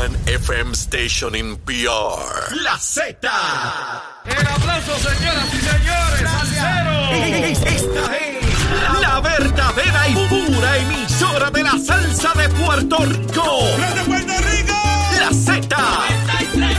[0.00, 2.54] one FM station in PR.
[2.62, 3.18] La Z.
[4.24, 6.22] El aplauso, señoras y señores.
[7.66, 8.40] Esta es
[9.00, 13.60] la verdadera y pura emisora de la salsa de Puerto Rico.
[13.94, 14.72] ¡De Puerto Rico!
[15.18, 15.76] La Z.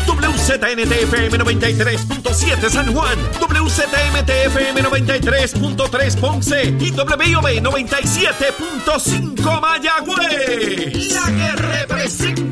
[0.08, 11.14] WZNTFM 93.7 San Juan, WZMTFM 93.3 Ponce y WIOB 97.5 Mayagüez.
[11.14, 12.51] La que representa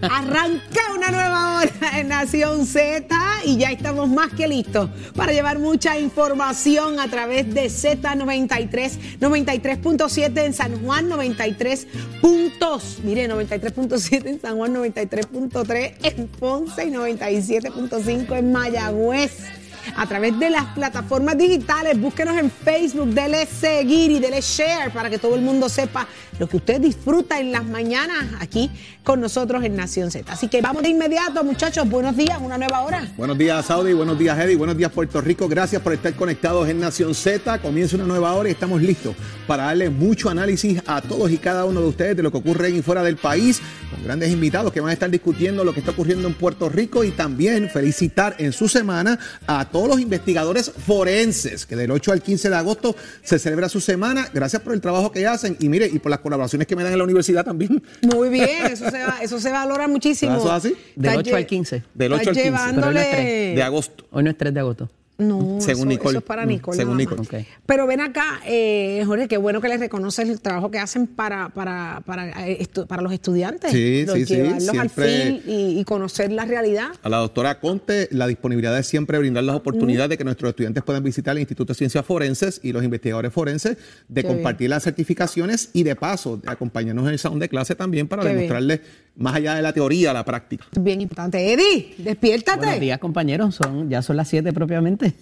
[0.00, 3.08] Arranca una nueva hora en Nación Z
[3.44, 10.44] y ya estamos más que listos para llevar mucha información a través de Z93, 93.7
[10.44, 11.88] en San Juan, 93
[12.20, 19.58] puntos, mire, 93.7 en San Juan, 93.3 en Ponce y 97.5 en Mayagüez
[19.96, 22.00] a través de las plataformas digitales.
[22.00, 26.06] Búsquenos en Facebook, dele seguir y dele share para que todo el mundo sepa
[26.38, 28.70] lo que usted disfruta en las mañanas aquí
[29.02, 30.32] con nosotros en Nación Z.
[30.32, 31.88] Así que vamos de inmediato, muchachos.
[31.88, 33.06] Buenos días, una nueva hora.
[33.16, 33.92] Buenos días, Saudi.
[33.92, 34.56] Buenos días, Eddie.
[34.56, 35.48] Buenos días, Puerto Rico.
[35.48, 37.58] Gracias por estar conectados en Nación Z.
[37.60, 39.14] Comienza una nueva hora y estamos listos
[39.46, 42.68] para darle mucho análisis a todos y cada uno de ustedes de lo que ocurre
[42.68, 45.80] en y fuera del país, con grandes invitados que van a estar discutiendo lo que
[45.80, 50.70] está ocurriendo en Puerto Rico y también felicitar en su semana a todos los investigadores
[50.86, 54.28] forenses, que del 8 al 15 de agosto se celebra su semana.
[54.32, 56.92] Gracias por el trabajo que hacen y mire, y por las colaboraciones que me dan
[56.92, 57.82] en la universidad también.
[58.02, 60.36] Muy bien, eso se, va- eso se valora muchísimo.
[60.36, 60.68] ¿Eso es así?
[60.94, 61.82] Del Estás 8 lle- al 15.
[61.94, 62.48] Del 8 al 15.
[62.48, 64.04] estás Pero hoy no es llevándole- De agosto.
[64.10, 64.90] Hoy no es 3 de agosto.
[65.18, 66.10] No, Según eso, Nicole.
[66.10, 66.76] eso es para Nicole.
[66.76, 66.96] según.
[66.96, 67.44] Nicole.
[67.66, 71.48] Pero ven acá, eh, Jorge, qué bueno que les reconoces el trabajo que hacen para,
[71.48, 73.72] para, para, eh, para los estudiantes.
[73.72, 76.90] Sí, Los sí, sí, Llevarlos al siempre- fin y, y conocer la realidad.
[77.02, 80.84] A la doctora Conte, la disponibilidad es siempre brindar las oportunidades de que nuestros estudiantes
[80.84, 83.76] puedan visitar el Instituto de Ciencias Forenses y los investigadores forenses,
[84.08, 87.74] de Qué compartir las certificaciones y de paso de acompañarnos en el salón de clase
[87.74, 88.48] también para Qué bien.
[89.18, 90.64] Más allá de la teoría, la práctica.
[90.80, 91.52] Bien importante.
[91.52, 92.58] Eddie, despiértate.
[92.58, 93.56] Buenos días, compañeros.
[93.56, 95.14] Son, ya son las 7 propiamente.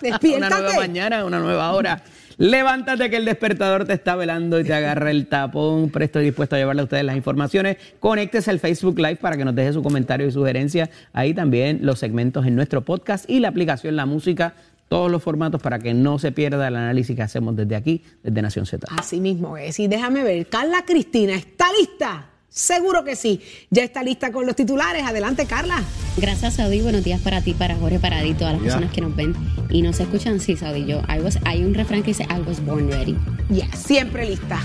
[0.00, 0.36] Despiértate.
[0.36, 2.02] una nueva mañana, una nueva hora.
[2.36, 5.90] Levántate que el despertador te está velando y te agarra el tapón.
[5.90, 7.78] Presto y dispuesto a llevarle a ustedes las informaciones.
[7.98, 10.90] Conéctese al Facebook Live para que nos deje su comentario y sugerencia.
[11.12, 14.54] Ahí también los segmentos en nuestro podcast y la aplicación La Música.
[14.88, 18.42] Todos los formatos para que no se pierda el análisis que hacemos desde aquí, desde
[18.42, 18.88] Nación Z.
[18.98, 19.78] Así mismo es.
[19.78, 22.29] Y déjame ver, Carla Cristina, ¿está lista?
[22.60, 23.40] Seguro que sí.
[23.70, 25.04] Ya está lista con los titulares.
[25.04, 25.82] Adelante, Carla.
[26.16, 26.80] Gracias, Saudi.
[26.80, 29.34] Buenos días para ti, para Jorge, para ti, todas las personas que nos ven
[29.70, 30.40] y nos escuchan.
[30.40, 33.16] Sí, Saudi, yo, I was- hay un refrán que dice, I was born ready.
[33.50, 34.58] Ya, siempre lista.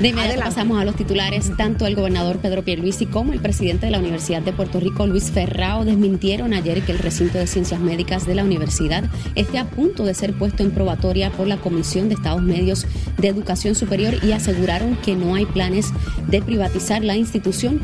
[0.00, 0.54] De inmediato Adelante.
[0.54, 1.50] pasamos a los titulares.
[1.56, 5.30] Tanto el gobernador Pedro Pierluisi como el presidente de la Universidad de Puerto Rico, Luis
[5.30, 10.04] Ferrao, desmintieron ayer que el recinto de ciencias médicas de la universidad esté a punto
[10.04, 12.86] de ser puesto en probatoria por la Comisión de Estados Medios
[13.18, 15.88] de Educación Superior y aseguraron que no hay planes
[16.28, 17.29] de privatizar la institución,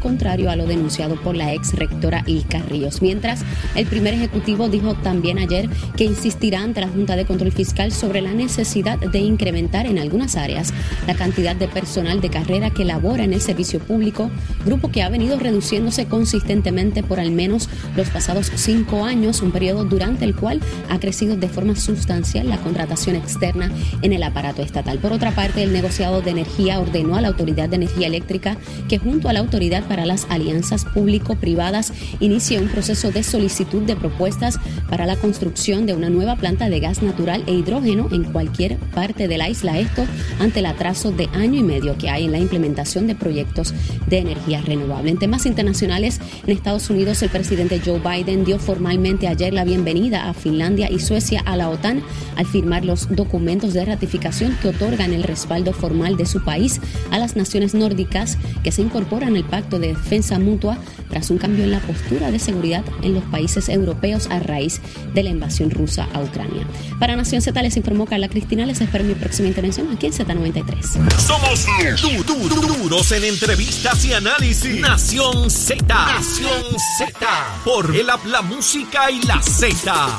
[0.01, 3.03] contrario a lo denunciado por la ex rectora Ilka Ríos.
[3.03, 7.93] Mientras, el primer ejecutivo dijo también ayer que insistirá ante la Junta de Control Fiscal
[7.93, 10.73] sobre la necesidad de incrementar en algunas áreas
[11.07, 14.31] la cantidad de personal de carrera que labora en el servicio público,
[14.65, 19.85] grupo que ha venido reduciéndose consistentemente por al menos los pasados cinco años, un periodo
[19.85, 23.71] durante el cual ha crecido de forma sustancial la contratación externa
[24.03, 24.99] en el aparato estatal.
[24.99, 28.57] Por otra parte, el negociado de energía ordenó a la Autoridad de Energía Eléctrica
[28.89, 33.95] que junto a la Autoridad para las Alianzas Público-Privadas inicie un proceso de solicitud de
[33.95, 34.59] propuestas
[34.89, 39.29] para la construcción de una nueva planta de gas natural e hidrógeno en cualquier parte
[39.29, 39.79] de la isla.
[39.79, 40.07] Esto
[40.41, 43.75] ante el atraso de año y medio que hay en la implementación de proyectos
[44.07, 45.11] de energía renovable.
[45.11, 50.31] En temas internacionales, en Estados Unidos, el presidente Joe Biden dio formalmente ayer la bienvenida
[50.31, 52.03] a Finlandia y Suecia a la OTAN
[52.37, 56.81] al firmar los documentos de ratificación que otorgan el respaldo formal de su país
[57.11, 60.79] a las naciones nórdicas que se incorporan al Pacto de Defensa Mutua
[61.11, 64.81] tras un cambio en la postura de seguridad en los países europeos a raíz
[65.15, 66.67] de la invasión rusa a Ucrania.
[67.01, 68.67] Para Nación Z les informó Carla Cristina.
[68.67, 71.19] Les espero mi próxima intervención aquí en Z93.
[71.19, 71.67] Somos
[72.03, 74.81] du- du- du- duros en entrevistas y análisis.
[74.81, 75.85] Nación Z.
[75.89, 76.63] Nación
[76.99, 77.27] Z.
[77.65, 80.17] Por el la música y la Z.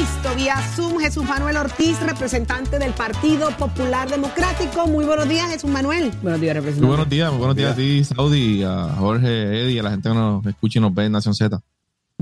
[0.00, 0.98] esto vía Zoom.
[0.98, 4.86] Jesús Manuel Ortiz, representante del Partido Popular Democrático.
[4.86, 6.10] Muy buenos días, Jesús Manuel.
[6.22, 6.86] Buenos días, representante.
[6.86, 10.08] Muy buenos días, muy buenos días a ti, Saudi, a Jorge, Eddie, a la gente
[10.08, 11.60] que nos escucha y nos ve en Nación Z.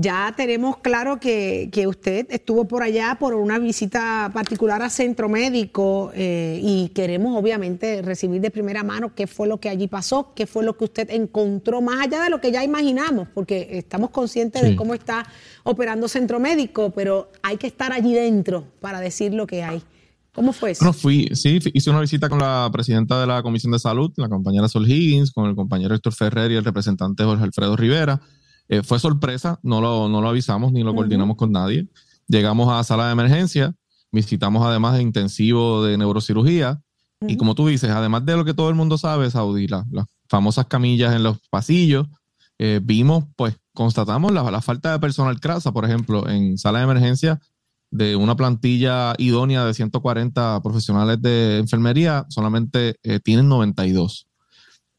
[0.01, 5.27] Ya tenemos claro que, que, usted estuvo por allá por una visita particular a Centro
[5.27, 10.31] Médico eh, y queremos obviamente recibir de primera mano qué fue lo que allí pasó,
[10.33, 14.11] qué fue lo que usted encontró, más allá de lo que ya imaginamos, porque estamos
[14.11, 14.69] conscientes sí.
[14.69, 15.25] de cómo está
[15.63, 19.83] operando Centro Médico, pero hay que estar allí dentro para decir lo que hay.
[20.33, 20.85] ¿Cómo fue eso?
[20.85, 24.29] Bueno, fui, sí, hice una visita con la presidenta de la Comisión de Salud, la
[24.29, 28.21] compañera Sol Higgins, con el compañero Héctor Ferrer y el representante Jorge Alfredo Rivera.
[28.69, 30.97] Eh, fue sorpresa, no lo, no lo avisamos ni lo uh -huh.
[30.97, 31.87] coordinamos con nadie.
[32.27, 33.75] Llegamos a sala de emergencia,
[34.11, 36.81] visitamos además de intensivo de neurocirugía.
[37.19, 37.31] Uh -huh.
[37.33, 40.05] Y como tú dices, además de lo que todo el mundo sabe, Saudi, la, las
[40.29, 42.07] famosas camillas en los pasillos,
[42.59, 46.83] eh, vimos, pues, constatamos la, la, falta de personal crasa, por ejemplo, en sala de
[46.83, 47.39] emergencia
[47.91, 54.27] de una plantilla idónea de 140 profesionales de enfermería, solamente eh, tienen 92.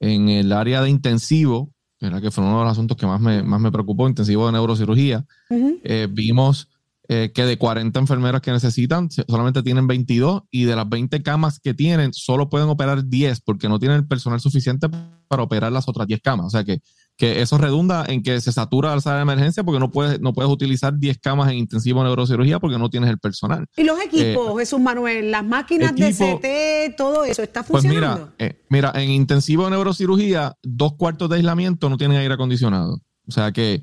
[0.00, 1.70] En el área de intensivo,
[2.00, 2.22] ¿verdad?
[2.22, 5.26] que fue uno de los asuntos que más me, más me preocupó, intensivo de neurocirugía,
[5.50, 5.80] uh -huh.
[5.84, 6.68] eh, vimos
[7.12, 11.58] eh, que de 40 enfermeras que necesitan, solamente tienen 22 y de las 20 camas
[11.58, 14.88] que tienen, solo pueden operar 10 porque no tienen el personal suficiente
[15.26, 16.46] para operar las otras 10 camas.
[16.46, 16.80] O sea que,
[17.20, 20.32] que eso redunda en que se satura la sala de emergencia porque no puedes, no
[20.32, 23.66] puedes utilizar 10 camas en intensivo de neurocirugía porque no tienes el personal.
[23.76, 25.30] ¿Y los equipos, eh, Jesús Manuel?
[25.30, 28.32] ¿Las máquinas equipo, de CT, todo eso está funcionando?
[28.38, 32.32] Pues mira, eh, mira, en intensivo de neurocirugía, dos cuartos de aislamiento no tienen aire
[32.32, 33.02] acondicionado.
[33.28, 33.82] O sea que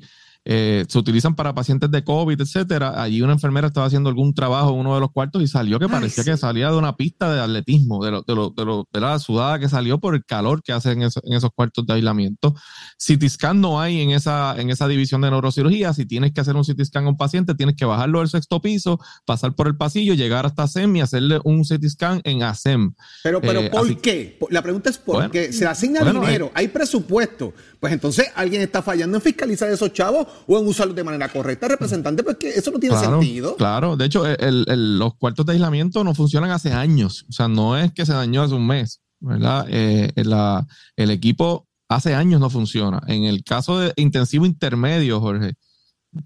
[0.50, 3.02] eh, se utilizan para pacientes de COVID, etcétera.
[3.02, 5.90] Allí una enfermera estaba haciendo algún trabajo en uno de los cuartos y salió que
[5.90, 6.30] parecía Ay, sí.
[6.30, 9.18] que salía de una pista de atletismo, de, lo, de, lo, de, lo, de, la
[9.18, 12.54] sudada que salió por el calor que hace en, eso, en esos cuartos de aislamiento.
[12.96, 15.92] CT scan no hay en esa, en esa división de neurocirugía.
[15.92, 18.62] Si tienes que hacer un CT scan a un paciente, tienes que bajarlo del sexto
[18.62, 22.94] piso, pasar por el pasillo, llegar hasta ASEM y hacerle un CT scan en ASEM.
[23.22, 24.38] Pero, pero eh, ¿por así, qué?
[24.48, 25.52] La pregunta es por bueno, qué.
[25.52, 27.52] Se asigna bueno, dinero, eh, hay presupuesto.
[27.80, 31.28] Pues entonces alguien está fallando en fiscalizar a esos chavos o en usarlos de manera
[31.28, 33.56] correcta, representante, pues que eso no tiene claro, sentido.
[33.56, 37.48] Claro, de hecho, el, el, los cuartos de aislamiento no funcionan hace años, o sea,
[37.48, 39.66] no es que se dañó hace un mes, ¿verdad?
[39.68, 43.02] Eh, la, el equipo hace años no funciona.
[43.06, 45.54] En el caso de intensivo intermedio, Jorge,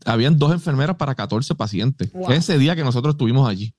[0.04, 2.12] habían dos enfermeras para 14 pacientes.
[2.12, 2.32] Wow.
[2.32, 3.74] Ese día que nosotros estuvimos allí.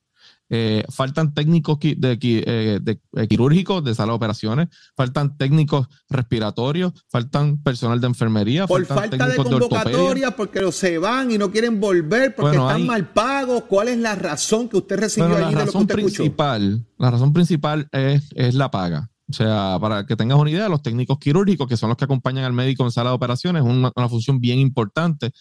[0.55, 5.88] Eh, faltan técnicos de, de, eh, de, de, quirúrgicos de sala de operaciones, faltan técnicos
[6.11, 8.67] respiratorios, faltan personal de enfermería.
[8.67, 12.67] Por falta de convocatoria, de porque los se van y no quieren volver, porque bueno,
[12.67, 12.88] están hay...
[12.88, 13.63] mal pagos.
[13.63, 16.63] ¿Cuál es la razón que usted recibió bueno, allí la de lo que usted principal,
[16.67, 16.88] escuchó?
[16.99, 19.09] La razón principal es, es la paga.
[19.27, 22.44] O sea, para que tengas una idea, los técnicos quirúrgicos, que son los que acompañan
[22.44, 25.31] al médico en sala de operaciones, es una, una función bien importante,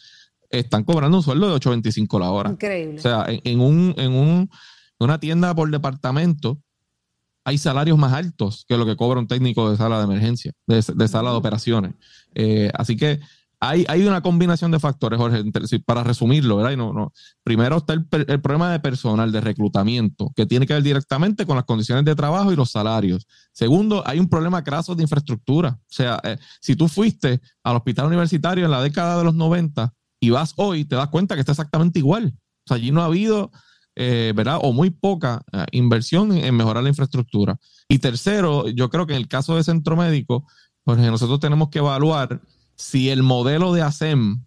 [0.49, 2.50] están cobrando un sueldo de 8.25 la hora.
[2.50, 2.99] Increíble.
[2.99, 4.50] O sea, en, en un, en un
[5.03, 6.59] una tienda por departamento
[7.45, 10.85] hay salarios más altos que lo que cobra un técnico de sala de emergencia, de,
[10.95, 11.95] de sala de operaciones.
[12.35, 13.21] Eh, así que
[13.59, 15.45] hay, hay, una combinación de factores, Jorge,
[15.87, 16.73] para resumirlo, ¿verdad?
[16.73, 17.13] Y no, no.
[17.45, 21.55] Primero está el, el, problema de personal, de reclutamiento, que tiene que ver directamente con
[21.55, 23.25] las condiciones de trabajo y los salarios.
[23.53, 25.79] Segundo, hay un problema craso de infraestructura.
[25.81, 29.93] O sea, eh, si tú fuiste al hospital universitario en la década de los 90
[30.19, 32.35] y vas hoy, te das cuenta que está exactamente igual.
[32.35, 33.53] O sea, allí no ha habido
[33.94, 34.59] eh, ¿verdad?
[34.62, 37.59] O muy poca eh, inversión en, en, mejorar la infraestructura.
[37.89, 40.47] Y tercero, yo creo que en el caso de centro médico,
[40.85, 42.41] pues nosotros tenemos que evaluar
[42.77, 44.44] si el modelo de ASEM,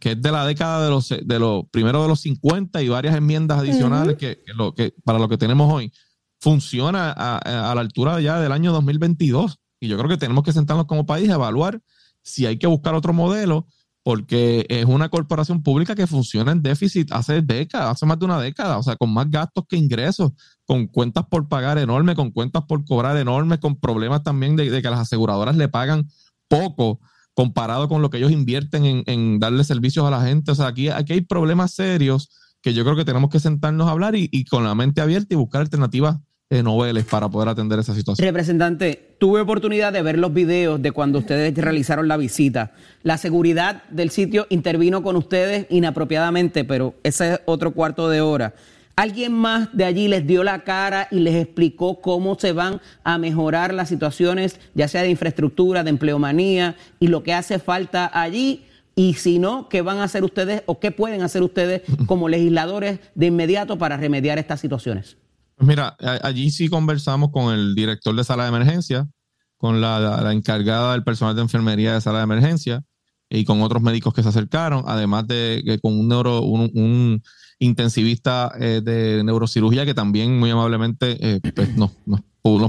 [0.00, 3.14] que es de la década de los, de los primero de los 50 y varias
[3.16, 4.18] enmiendas adicionales uh -huh.
[4.18, 5.92] que, que, lo, que, para lo que tenemos hoy,
[6.40, 9.58] funciona a, a, la altura ya del año 2022.
[9.80, 11.80] Y yo creo que tenemos que sentarnos como país a evaluar
[12.22, 13.66] si hay que buscar otro modelo
[14.08, 18.40] porque es una corporación pública que funciona en déficit hace décadas, hace más de una
[18.40, 20.32] década, o sea, con más gastos que ingresos,
[20.64, 24.88] con cuentas por pagar enormes, con cuentas por cobrar enormes, con problemas también de, que
[24.88, 26.08] las aseguradoras le pagan
[26.48, 27.00] poco
[27.34, 30.52] comparado con lo que ellos invierten en, darle servicios a la gente.
[30.52, 32.30] O sea, aquí, aquí hay problemas serios
[32.62, 35.36] que yo creo que tenemos que sentarnos a hablar y con la mente abierta y
[35.36, 36.16] buscar alternativas
[36.50, 38.26] eh, noveles para poder atender esa situación.
[38.26, 42.72] Representante, tuve oportunidad de ver los videos de cuando ustedes realizaron la visita.
[43.02, 48.54] La seguridad del sitio intervino con ustedes inapropiadamente, pero ese es otro cuarto de hora.
[48.96, 53.18] ¿Alguien más de allí les dio la cara y les explicó cómo se van a
[53.18, 58.64] mejorar las situaciones, ya sea de infraestructura, de empleomanía y lo que hace falta allí?
[58.96, 63.00] Y si no, ¿qué van a hacer ustedes o qué pueden hacer ustedes como legisladores
[63.14, 65.18] de inmediato para remediar estas situaciones?
[65.60, 69.08] Mira, allí sí conversamos con el director de sala de emergencia,
[69.56, 72.84] con la, encargada del personal de enfermería de sala de emergencia.
[73.30, 77.22] y con otros médicos que se acercaron, además de que con un neuro, un,
[77.58, 82.22] intensivista eh, de neurocirugía que también muy amablemente eh, pues nos, nos,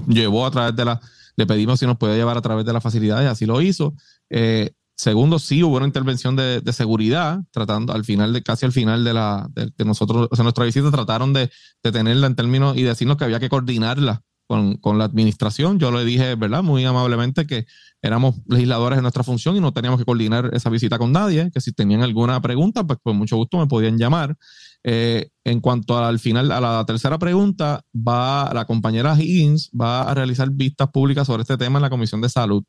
[0.08, 1.00] llevó a través de la,
[1.39, 3.93] le pedimos si nos puede llevar a través de las facilidades, así lo hizo.
[4.29, 9.05] Eh, segundo, sí hubo una intervención de, seguridad, tratando al final, de casi al final
[9.05, 11.49] de la, de, nosotros, o sea, nuestra visita trataron de,
[11.81, 15.79] de tenerla en términos y decirnos que había que coordinarla con, con, la administración.
[15.79, 16.63] Yo le dije, ¿verdad?
[16.63, 17.65] Muy amablemente que
[18.01, 21.61] éramos legisladores en nuestra función y no teníamos que coordinar esa visita con nadie, que
[21.61, 24.35] si tenían alguna pregunta, pues con mucho gusto me podían llamar.
[24.83, 30.13] Eh, en cuanto al final, a la tercera pregunta, va la compañera Higgins va a
[30.13, 32.63] realizar vistas públicas sobre este tema en la Comisión de Salud.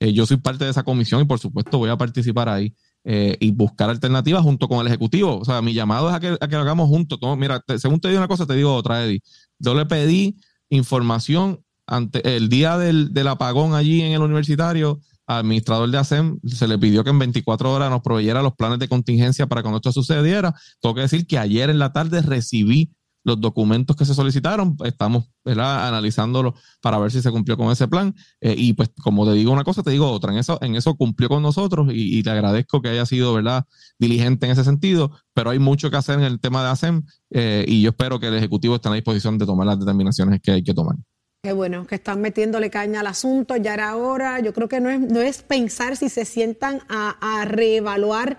[0.00, 2.74] Eh, yo soy parte de esa comisión y por supuesto voy a participar ahí.
[3.08, 5.38] Eh, y buscar alternativas junto con el Ejecutivo.
[5.38, 7.20] O sea, mi llamado es a que, a que lo hagamos juntos.
[7.38, 9.20] mira, según te digo una cosa, te digo otra, Eddie.
[9.60, 10.36] Yo le pedí
[10.70, 16.68] información ante el día del, del apagón allí en el universitario administrador de ASEM se
[16.68, 19.92] le pidió que en 24 horas nos proveyera los planes de contingencia para cuando esto
[19.92, 20.54] sucediera.
[20.80, 22.92] Tengo que decir que ayer en la tarde recibí
[23.26, 25.88] los documentos que se solicitaron, estamos ¿verdad?
[25.88, 28.14] analizándolo para ver si se cumplió con ese plan.
[28.40, 30.32] Eh, y pues, como te digo una cosa, te digo otra.
[30.32, 33.64] En eso, en eso cumplió con nosotros y, te agradezco que haya sido ¿verdad?
[33.98, 37.64] diligente en ese sentido, pero hay mucho que hacer en el tema de ASEM eh,
[37.66, 40.62] y yo espero que el Ejecutivo esté a disposición de tomar las determinaciones que hay
[40.62, 40.94] que tomar.
[41.42, 44.38] Qué bueno, que están metiéndole caña al asunto, ya era hora.
[44.38, 48.38] Yo creo que no es, no es pensar si se sientan a, a reevaluar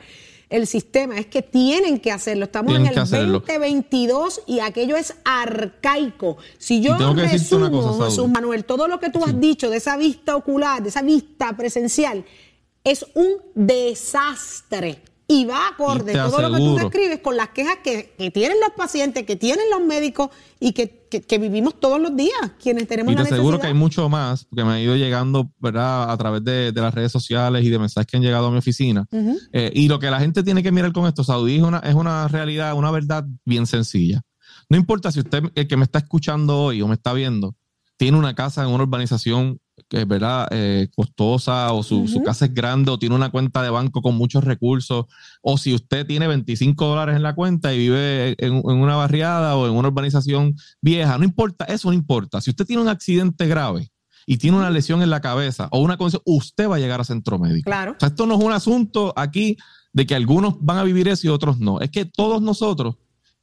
[0.49, 2.45] el sistema, es que tienen que hacerlo.
[2.45, 6.37] Estamos en el 2022 y aquello es arcaico.
[6.57, 10.81] Si yo resumo, Jesús Manuel, todo lo que tú has dicho de esa vista ocular,
[10.81, 12.23] de esa vista presencial,
[12.83, 18.13] es un desastre y va acorde todo lo que tú describes con las quejas que,
[18.33, 20.29] tienen los pacientes, que tienen los médicos
[20.59, 24.45] y que, vivimos todos los días, quienes tenemos y te aseguro que hay mucho más,
[24.45, 28.07] porque me ha ido llegando, ¿verdad?, a través de, las redes sociales y de mensajes
[28.07, 29.05] que han llegado a mi oficina.
[29.51, 31.95] Eh, y lo que la gente tiene que mirar con esto, Saudí, es una, es
[31.95, 34.21] una realidad, una verdad bien sencilla.
[34.69, 37.55] No importa si usted, el que me está escuchando hoy o me está viendo,
[37.97, 42.53] tiene una casa en una urbanización que es verdad eh, costosa o su, casa es
[42.53, 45.05] grande o tiene una cuenta de banco con muchos recursos
[45.41, 49.67] o si usted tiene 25 dólares en la cuenta y vive en, una barriada o
[49.67, 52.41] en una urbanización vieja, no importa, eso no importa.
[52.41, 53.89] Si usted tiene un accidente grave
[54.25, 57.05] y tiene una lesión en la cabeza o una condición, usted va a llegar a
[57.05, 57.65] centro médico.
[57.65, 57.93] Claro.
[57.93, 59.57] O sea, esto no es un asunto aquí
[59.93, 61.79] de que algunos van a vivir eso y otros no.
[61.79, 62.95] Es que todos nosotros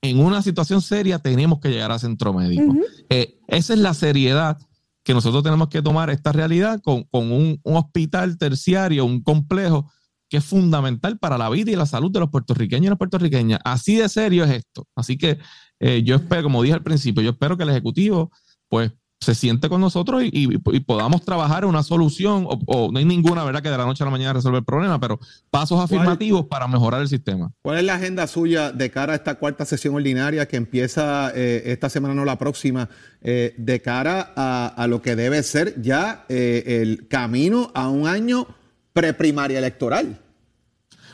[0.02, 2.76] en una situación seria tenemos que llegar a centro médico.
[3.08, 4.58] Eh, esa es la seriedad
[5.04, 9.90] que nosotros tenemos que tomar esta realidad con, un, hospital terciario, un complejo
[10.28, 13.60] que es fundamental para la vida y la salud de los puertorriqueños y las puertorriqueñas.
[13.64, 14.88] Así de serio es esto.
[14.96, 15.38] Así que
[15.78, 18.30] eh, yo espero, como dije al principio, yo espero que el Ejecutivo
[18.68, 18.92] pues
[19.24, 23.70] se siente con nosotros y, podamos trabajar una solución, o, no hay ninguna, ¿verdad?, que
[23.70, 25.18] de la noche a la mañana resuelva el problema, pero
[25.50, 27.50] pasos afirmativos para mejorar el sistema.
[27.62, 31.62] ¿Cuál es la agenda suya de cara a esta cuarta sesión ordinaria que empieza eh,
[31.66, 32.88] esta semana, no la próxima,
[33.22, 38.46] eh, de cara a, lo que debe ser ya eh, el camino a un año
[38.92, 40.20] preprimaria electoral?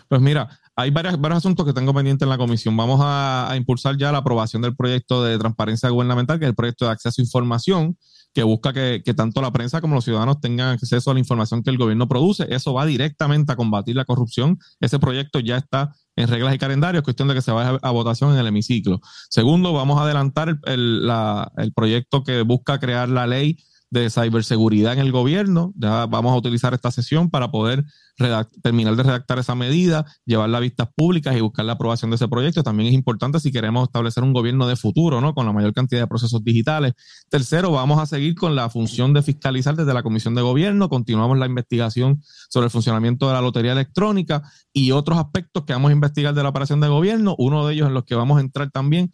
[0.08, 2.76] Pues mira, hay varios, asuntos que tengo pendientes en la comisión.
[2.76, 6.86] Vamos a, impulsar ya la aprobación del proyecto de transparencia gubernamental, que es el proyecto
[6.86, 7.96] de acceso a información,
[8.32, 11.70] que busca que, tanto la prensa como los ciudadanos tengan acceso a la información que
[11.70, 12.46] el gobierno produce.
[12.48, 14.58] Eso va directamente a combatir la corrupción.
[14.80, 18.32] Ese proyecto ya está en reglas y calendarios, cuestión de que se vaya a, votación
[18.32, 19.00] en el hemiciclo.
[19.28, 21.10] Segundo, vamos a adelantar el,
[21.56, 23.58] el proyecto que busca crear la ley
[23.90, 25.72] de ciberseguridad en el gobierno.
[25.76, 27.84] Ya vamos a utilizar esta sesión para poder
[28.62, 32.28] terminar de redactar esa medida, llevarla a vistas públicas y buscar la aprobación de ese
[32.28, 32.62] proyecto.
[32.62, 35.34] También es importante si queremos establecer un gobierno de futuro, ¿no?
[35.34, 36.94] Con la mayor cantidad de procesos digitales.
[37.28, 40.88] Tercero, vamos a seguir con la función de fiscalizar desde la Comisión de Gobierno.
[40.88, 45.90] Continuamos la investigación sobre el funcionamiento de la lotería electrónica y otros aspectos que vamos
[45.90, 47.34] a investigar de la operación de gobierno.
[47.38, 49.12] Uno de ellos en los que vamos a entrar también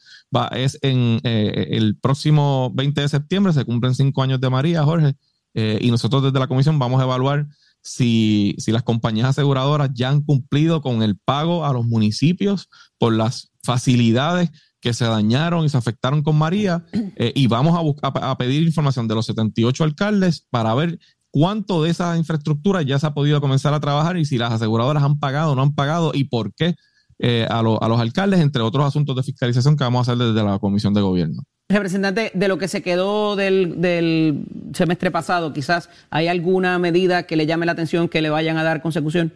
[0.52, 5.14] es en eh, el próximo 20 de septiembre, se cumplen cinco años de María, Jorge,
[5.54, 7.46] eh, y nosotros desde la comisión vamos a evaluar
[7.86, 13.14] si, si las compañías aseguradoras ya han cumplido con el pago a los municipios por
[13.14, 14.50] las facilidades
[14.80, 16.84] que se dañaron y se afectaron con María
[17.16, 20.98] eh, y vamos a, a, pedir información de los 78 alcaldes para ver
[21.30, 25.04] cuánto de esa infraestructura ya se ha podido comenzar a trabajar y si las aseguradoras
[25.04, 26.74] han pagado o no han pagado y por qué
[27.18, 30.44] eh, a, a los alcaldes, entre otros asuntos de fiscalización que vamos a hacer desde
[30.44, 31.44] la Comisión de Gobierno.
[31.68, 37.46] Representante, de lo que se quedó del, semestre pasado, quizás hay alguna medida que le
[37.46, 39.32] llame la atención que le vayan a dar consecución.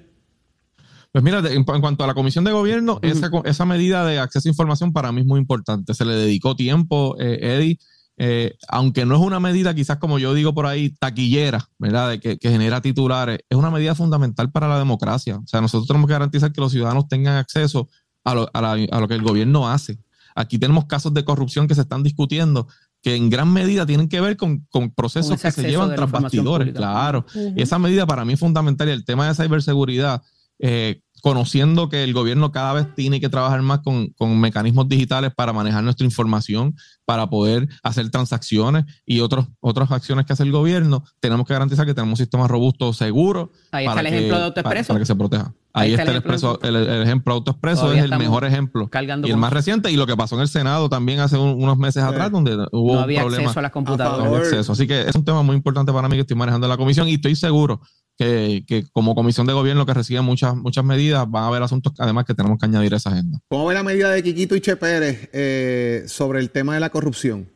[1.10, 4.50] Pues mira, en, cuanto a la Comisión de Gobierno, esa, esa, medida de acceso a
[4.50, 5.92] información para mí es muy importante.
[5.92, 7.78] Se le dedicó tiempo, eh, Eddie,
[8.16, 12.10] eh, aunque no es una medida quizás como yo digo por ahí, taquillera, ¿verdad?
[12.10, 15.38] De que, que, genera titulares, es una medida fundamental para la democracia.
[15.38, 17.88] O sea, nosotros tenemos que garantizar que los ciudadanos tengan acceso
[18.22, 19.98] a lo, a, la, a lo que el gobierno hace.
[20.34, 22.66] Aquí tenemos casos de corrupción que se están discutiendo
[23.02, 26.10] que en gran medida tienen que ver con, con procesos con que se llevan tras
[26.10, 27.24] bastidores, claro.
[27.34, 27.54] Uh -huh.
[27.56, 28.88] Y esa medida para mí es fundamental.
[28.88, 30.22] Y el tema de ciberseguridad,
[30.58, 35.32] eh, conociendo que el gobierno cada vez tiene que trabajar más con, con, mecanismos digitales
[35.34, 36.74] para manejar nuestra información,
[37.04, 41.86] para poder hacer transacciones y otros, otras acciones que hace el gobierno, tenemos que garantizar
[41.86, 43.52] que tenemos un sistema robusto, seguro.
[43.72, 44.86] Ahí está el que, ejemplo de AutoExpreso.
[44.86, 45.54] Para, para, que se proteja.
[45.72, 48.90] Ahí, Ahí está, está, el, expreso, el, el ejemplo AutoExpreso, es el mejor ejemplo.
[49.24, 51.78] Y el más reciente, y lo que pasó en el Senado también hace un, unos
[51.78, 52.08] meses sí.
[52.08, 53.44] atrás, donde hubo no había un problema.
[53.44, 54.30] acceso a las computadoras.
[54.30, 54.72] No acceso.
[54.72, 57.08] Así que es un tema muy importante para mí que estoy manejando en la comisión
[57.08, 57.80] y estoy seguro
[58.20, 61.94] que, que, como comisión de gobierno que recibe muchas, muchas medidas, van a haber asuntos
[61.96, 63.38] además que tenemos que añadir a esa agenda.
[63.48, 66.90] ¿Cómo ve la medida de Quiquito y Che Pérez eh, sobre el tema de la
[66.90, 67.48] corrupción?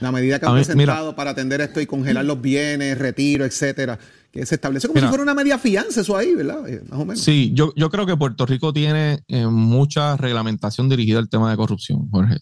[0.00, 3.44] La medida que han mí, presentado mira, para atender esto y congelar los bienes, retiro,
[3.44, 3.96] etcétera,
[4.32, 6.68] que se establece como mira, si fuera una media fianza, eso ahí, ¿verdad?
[6.68, 7.20] Eh, más o menos.
[7.20, 11.56] Sí, yo, yo creo que Puerto Rico tiene eh, mucha reglamentación dirigida al tema de
[11.56, 12.38] corrupción, Jorge.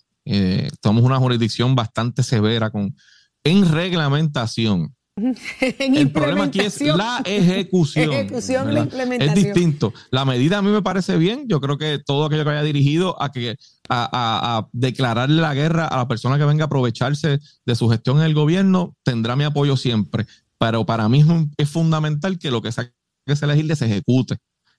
[0.83, 2.97] Somos una jurisdicción bastante severa con,
[3.45, 4.95] en reglamentación.
[5.61, 8.13] el problema aquí es la ejecución.
[8.13, 9.39] ejecución la implementación.
[9.39, 9.93] Es distinto.
[10.11, 11.45] La medida a mí me parece bien.
[11.49, 13.57] Yo creo que todo aquello que haya dirigido a que
[13.89, 17.89] a, a, a, declararle la guerra a la persona que venga a aprovecharse de su
[17.89, 20.27] gestión en el gobierno tendrá mi apoyo siempre.
[20.59, 21.25] Pero para mí
[21.57, 22.93] es fundamental que lo que se,
[23.25, 24.37] que se legisle se ejecute.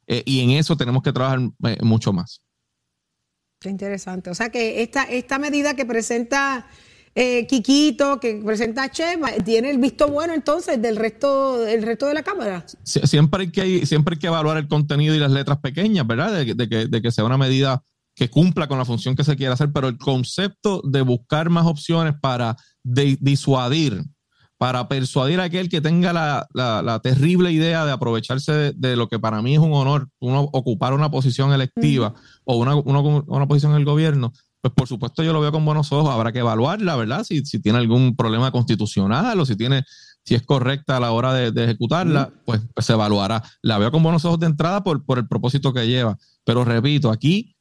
[0.07, 2.41] Eh, y en eso tenemos que trabajar eh, mucho más.
[3.59, 4.29] Qué interesante.
[4.29, 6.67] O sea que esta, esta medida que presenta
[7.21, 12.13] eh, Quiquito, que presenta Cheva, tiene el visto bueno entonces del resto, el resto de
[12.13, 12.65] la Cámara.
[12.85, 16.31] Siempre hay, que, siempre hay que evaluar el contenido y las letras pequeñas, ¿verdad?
[16.31, 17.83] De, de, que, de que sea una medida
[18.15, 21.65] que cumpla con la función que se quiere hacer, pero el concepto de buscar más
[21.65, 24.01] opciones para de, disuadir,
[24.57, 28.95] para persuadir a aquel que tenga la, la, la terrible idea de aprovecharse de, de,
[28.95, 32.13] lo que para mí es un honor, uno ocupar una posición electiva
[32.45, 35.63] o una, una, una posición en el gobierno, pues por supuesto yo lo veo con
[35.63, 37.23] buenos ojos, habrá que evaluarla, ¿verdad?
[37.23, 39.83] Si, si tiene algún problema constitucional o si tiene,
[40.23, 43.43] si es correcta a la hora de, de ejecutarla, pues, pues, se evaluará.
[43.61, 46.17] La veo con buenos ojos de entrada por, por el propósito que lleva.
[46.43, 47.55] Pero repito, aquí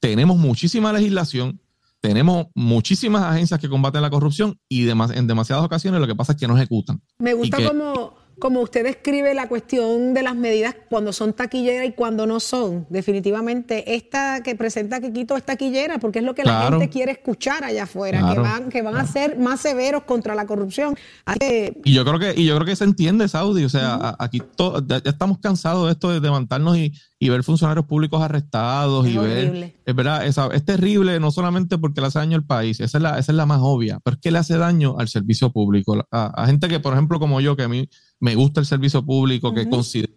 [0.00, 1.60] tenemos muchísima legislación,
[2.00, 6.32] tenemos muchísimas agencias que combaten la corrupción y demas, en demasiadas ocasiones lo que pasa
[6.32, 7.00] es que no ejecutan.
[7.18, 11.86] Me gusta que, como como usted describe la cuestión de las medidas cuando son taquilleras
[11.86, 16.42] y cuando no son, definitivamente esta que presenta Quiquito es taquillera porque es lo que
[16.42, 16.64] claro.
[16.64, 18.34] la gente quiere escuchar allá afuera, claro.
[18.34, 19.08] que van, que van claro.
[19.08, 20.96] a ser más severos contra la corrupción.
[21.38, 21.80] Que...
[21.84, 24.16] Y yo creo que, y yo creo que se entiende, Saudi, o sea, uh -huh.
[24.18, 29.06] aquí to, ya, estamos cansados de esto de levantarnos y, y ver funcionarios públicos arrestados
[29.06, 29.60] es y horrible.
[29.60, 32.98] ver, es verdad, es, es, terrible no solamente porque le hace daño al país, esa
[32.98, 35.50] es la, esa es la más obvia, pero es que le hace daño al servicio
[35.50, 37.88] público, a, a gente que, por ejemplo, como yo, que a mí
[38.20, 39.54] me gusta el servicio público, uh -huh.
[39.54, 40.12] que considero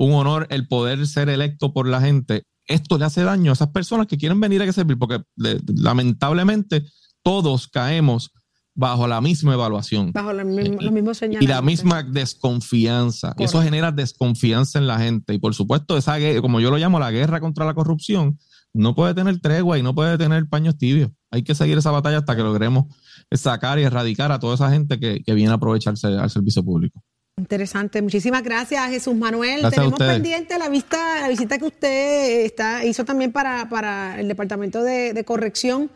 [0.00, 3.68] un honor el poder ser electo por la gente, esto le hace daño a esas
[3.68, 6.86] personas que quieren venir a servir, porque le, lamentablemente
[7.22, 8.32] todos caemos
[8.74, 10.10] bajo la misma evaluación.
[10.12, 11.42] Bajo la misma, y, los mismos señales.
[11.42, 13.34] Y la misma desconfianza.
[13.34, 13.44] Correcto.
[13.44, 15.34] Eso genera desconfianza en la gente.
[15.34, 18.38] Y por supuesto, esa como yo lo llamo, la guerra contra la corrupción,
[18.72, 21.10] no puede tener tregua y no puede tener paños tibios.
[21.30, 22.86] Hay que seguir esa batalla hasta que logremos
[23.32, 27.02] sacar y erradicar a toda esa gente que, que viene a aprovecharse al servicio público.
[27.40, 29.60] Interesante, muchísimas gracias Jesús Manuel.
[29.60, 34.28] Gracias Tenemos pendiente la vista, la visita que usted está, hizo también para, para el
[34.28, 35.90] Departamento de, de Corrección.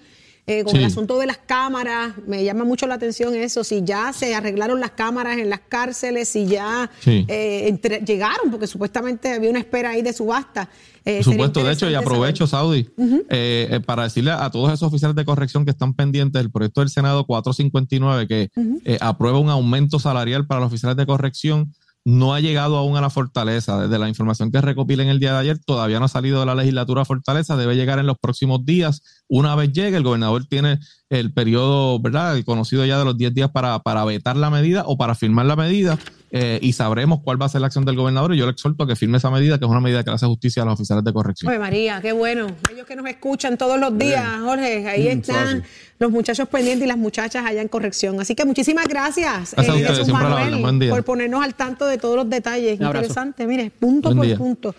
[0.47, 0.79] Eh, con sí.
[0.79, 4.79] el asunto de las cámaras, me llama mucho la atención eso, si ya se arreglaron
[4.79, 7.25] las cámaras en las cárceles, si ya sí.
[7.29, 10.69] eh, entre, llegaron, porque supuestamente había una espera ahí de subasta.
[11.07, 13.25] Eh, Por supuesto, de hecho, y aprovecho, Saudi, uh -huh.
[13.29, 16.89] eh, para decirle a todos esos oficiales de corrección que están pendientes del proyecto del
[16.91, 18.81] Senado 459 que uh -huh.
[18.85, 21.73] eh, aprueba un aumento salarial para los oficiales de corrección
[22.05, 23.81] no ha llegado aún a la Fortaleza.
[23.81, 26.47] Desde la información que recopilé en el día de ayer, todavía no ha salido de
[26.47, 29.03] la legislatura Fortaleza, debe llegar en los próximos días.
[29.27, 32.37] Una vez llegue, el gobernador tiene el periodo, ¿verdad?
[32.45, 35.57] Conocido ya de los 10 días para, para vetar la medida o para firmar la
[35.57, 35.99] medida
[36.37, 38.83] eh, y sabremos cuál va a ser la acción del gobernador y yo le exhorto
[38.83, 40.75] a que firme esa medida, que es una medida que le hace justicia a los
[40.75, 41.49] oficiales de corrección.
[41.49, 42.49] Oye, María, qué bueno.
[42.73, 45.63] Ellos que nos escuchan todos los días, Jorge, ahí mm, están
[46.01, 48.21] los muchachos pendientes y las muchachas allá en corrección.
[48.21, 52.29] Así que muchísimas gracias, gracias eh, Jesús Manuel, por ponernos al tanto de todos los
[52.29, 52.81] detalles.
[52.81, 54.37] Interesante, mire, punto Buen por día.
[54.37, 54.75] punto.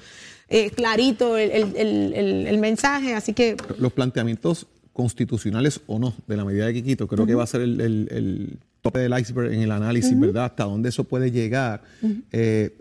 [0.49, 3.55] Eh, clarito el, el, el, el, mensaje, así que...
[3.79, 7.29] Los planteamientos constitucionales o no de la medida de Quiquito, creo uh -huh.
[7.29, 10.21] que va a ser el tope del iceberg en el análisis, uh -huh.
[10.27, 10.45] ¿verdad?
[10.45, 11.81] Hasta dónde eso puede llegar.
[12.01, 12.23] Uh -huh.
[12.31, 12.77] eh,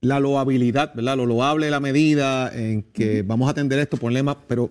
[0.00, 1.16] la loabilidad, ¿verdad?
[1.16, 3.26] Lo loable la medida en que uh -huh.
[3.26, 4.70] vamos a atender esto, problema, pero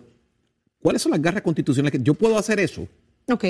[0.82, 1.92] ¿cuáles son las garras constitucionales?
[1.92, 2.88] que Yo puedo hacer eso.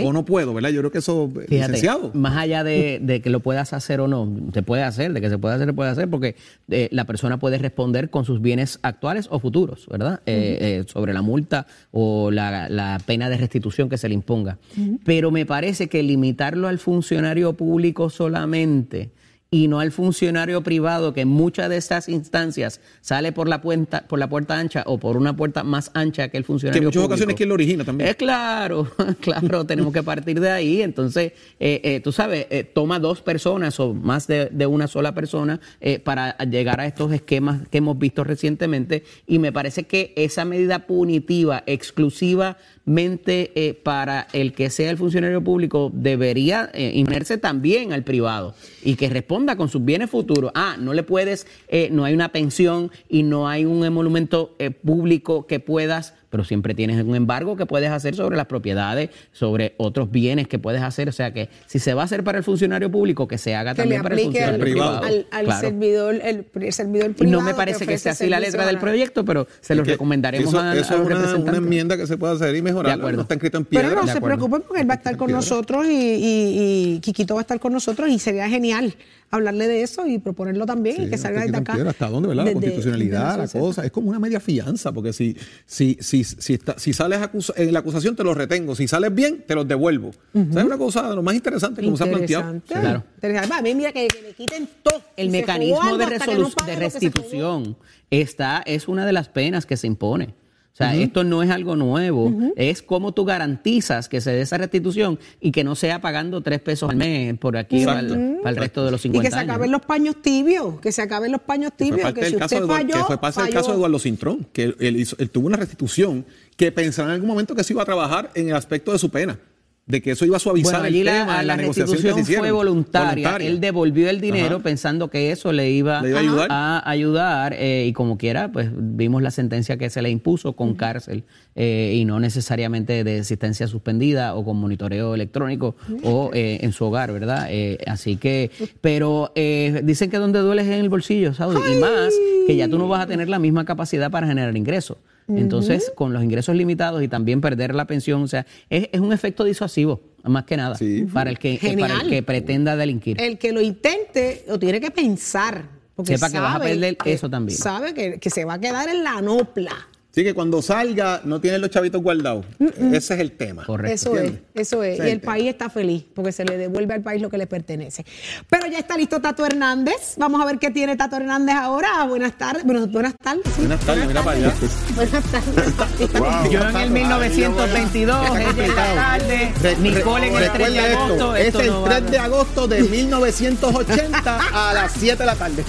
[0.05, 0.69] O no puedo, ¿verdad?
[0.69, 2.11] Yo creo que eso, eh, Fíjate, licenciado.
[2.13, 5.29] más allá de, de que lo puedas hacer o no, se puede hacer, de que
[5.29, 6.35] se puede hacer, se puede hacer, porque
[6.69, 10.21] eh, la persona puede responder con sus bienes actuales o futuros, ¿verdad?
[10.25, 14.57] Eh, eh, sobre la multa o la, la pena de restitución que se le imponga.
[15.03, 19.09] Pero me parece que limitarlo al funcionario público solamente
[19.51, 24.05] y no al funcionario privado que en muchas de estas instancias sale por la puerta
[24.07, 26.85] por la puerta ancha o por una puerta más ancha que el Que funcionario en
[26.85, 27.13] muchas público.
[27.13, 28.09] ocasiones quien lo origina también.
[28.09, 30.81] Es claro, claro, tenemos que partir de ahí.
[30.81, 35.13] Entonces, eh, eh, tú sabes, eh, toma dos personas o más de, de una sola
[35.13, 39.03] persona eh, para llegar a estos esquemas que hemos visto recientemente.
[39.27, 45.43] Y me parece que esa medida punitiva exclusivamente eh, para el que sea el funcionario
[45.43, 50.51] público debería eh, imponerse también al privado y que responda con sus bienes futuros.
[50.55, 54.71] Ah, no le puedes, eh, no hay una pensión y no hay un emolumento eh,
[54.71, 59.73] público que puedas pero siempre tienes un embargo que puedes hacer sobre las propiedades, sobre
[59.77, 61.07] otros bienes que puedes hacer.
[61.07, 63.71] O sea que si se va a hacer para el funcionario público, que se haga
[63.73, 65.01] Que también para el al, funcionario privado.
[65.05, 65.61] al, al Claro.
[65.61, 67.39] servidor, el, el servidor Y privado.
[67.41, 69.91] no me parece que, ofrece sea así la letra del proyecto, pero se lo Que
[69.91, 72.91] recomendaremos eso, a, eso a es los una, enmienda que se puede hacer y mejorar.
[72.97, 73.15] De acuerdo.
[73.15, 73.87] No está escrito en piedra.
[73.87, 77.35] Pero no se preocupen porque él va a estar con nosotros y, y- y Quiquito
[77.35, 78.93] va a estar con nosotros y sería genial
[79.31, 81.73] hablarle de eso y proponerlo también y que salga desde acá.
[81.73, 81.89] piedra.
[81.91, 82.45] ¿Hasta dónde, verdad?
[82.45, 83.85] La constitucionalidad, la cosa.
[83.85, 87.71] Es como una media fianza, porque si, si, si, si, está- si sales acusa- en
[87.73, 88.75] la acusación, te los retengo.
[88.75, 90.09] Si sales bien, te los devuelvo.
[90.09, 92.53] O sea, es una cosa de lo más interesante como se ha planteado.
[92.53, 92.61] Sí.
[92.67, 93.03] Claro.
[93.15, 93.53] Interesante.
[93.55, 95.01] A mí, mira, que, que le quiten todo.
[95.17, 97.77] El mecanismo de, que no de que restitución
[98.11, 100.35] está, es una de las penas que se impone.
[100.75, 104.57] O sea, esto no es algo nuevo, es como tú garantizas que se dé esa
[104.57, 108.49] restitución y que no sea pagando tres pesos al mes por aquí para el, para
[108.49, 109.49] el resto de los Y 50 que se años.
[109.53, 113.03] acaben los paños tibios, que se acaben los paños tibios, que si usted falló, que
[113.05, 116.25] fue parte del caso de Eduardo Cintrón, que él, hizo- él tuvo una restitución
[116.57, 119.09] que pensaba en algún momento que se iba a trabajar en el aspecto de su
[119.09, 119.39] pena,
[119.87, 122.01] de que eso iba a suavizar Bueno, allí el la, tema la la negociación que
[122.01, 122.43] se restitución hicieron.
[122.45, 123.09] fue voluntaria.
[123.11, 123.47] Voluntaria.
[123.47, 124.63] Él devolvió el dinero Ajá.
[124.63, 126.47] pensando que eso le iba, Le iba a ayudar.
[126.49, 130.73] a ayudar, eh, y como quiera, pues vimos la sentencia que se le impuso con
[130.73, 136.71] cárcel eh, y no necesariamente de asistencia suspendida o con monitoreo electrónico o eh, en
[136.71, 137.47] su hogar, ¿verdad?
[137.51, 138.49] Eh, así que,
[138.81, 142.11] pero eh, dicen que donde duele es en el bolsillo, Saudi, y más
[142.47, 144.97] que ya tú no vas a tener la misma capacidad para generar ingresos.
[145.27, 149.11] Entonces, con los ingresos limitados y también perder la pensión, o sea, es, es un
[149.11, 151.05] efecto disuasivo, más que nada, Sí.
[151.11, 151.89] para el que, Genial.
[151.89, 153.19] para el que pretenda delinquir.
[153.19, 155.63] El que lo intente lo tiene que pensar.
[155.95, 157.57] Porque Sepa que vas a sabe perder que- eso también.
[157.57, 159.87] Sabe que, que se va a quedar en la nopla.
[160.15, 162.45] Así que cuando salga, no tiene los chavitos guardados.
[162.93, 163.65] Ese es el tema.
[163.65, 163.93] Correcto.
[163.93, 164.97] Eso es, eso es.
[164.97, 165.33] Ese Y el tema.
[165.33, 168.05] país está feliz porque se le devuelve al país lo que le pertenece.
[168.49, 170.13] Pero ya está listo Tato Hernández.
[170.15, 172.05] Vamos a ver qué tiene Tato Hernández ahora.
[172.05, 172.63] Buenas tardes.
[172.63, 173.43] Bueno, buenas tardes.
[173.53, 173.59] sí.
[173.59, 174.53] Buenas tardes, mira para allá.
[174.95, 176.49] Buenas tardes.
[176.49, 180.79] Yo en el 1922, ella en la tarde, Re- Nicole en el re- 3 de
[180.93, 181.35] esto, agosto.
[181.35, 185.65] es el no va 3 de agosto de 1980 a las 7 de la tarde.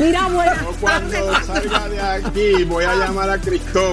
[0.00, 1.46] Mira, buenas Yo cuando tardes.
[1.46, 3.83] salga de aquí voy a llamar a Cristóbal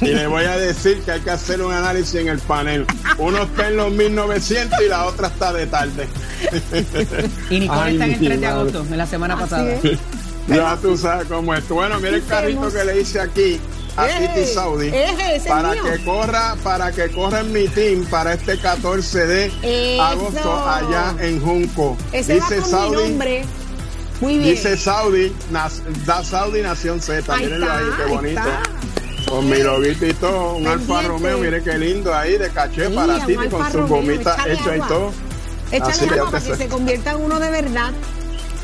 [0.00, 2.86] y le voy a decir que hay que hacer un análisis en el panel.
[3.18, 6.08] Uno está en los 1900 y la otra está de tarde.
[7.50, 9.72] Y Nicole Ay, está en el mi 3 de agosto, en la semana Así pasada.
[9.82, 9.98] es.
[10.48, 11.68] Ya tú sabes cómo es.
[11.68, 13.60] Bueno, mira el carrito que le hice aquí
[13.96, 15.82] a Titi Saudi eje, para mío.
[15.84, 19.52] que corra, para que corra en mi team para este 14 de
[19.94, 20.02] Eso.
[20.02, 21.96] agosto allá en Junco.
[22.12, 23.44] Ese va con mi nombre.
[24.20, 24.54] Muy bien.
[24.54, 25.32] Dice Saudi,
[26.06, 27.32] da Saudi Nación Z.
[27.32, 28.40] Ahí Mírenlo está, ahí, qué ahí bonito.
[28.40, 28.62] está.
[29.28, 30.66] Con mi loguito y todo, un.
[30.66, 34.46] Alfa Romeo, mire qué lindo ahí de caché Sí, para ti con Alfa sus gomitas
[34.46, 35.12] hechas y todo.
[35.70, 36.56] Échale Así agua para que sé.
[36.56, 37.92] se convierta en uno de verdad.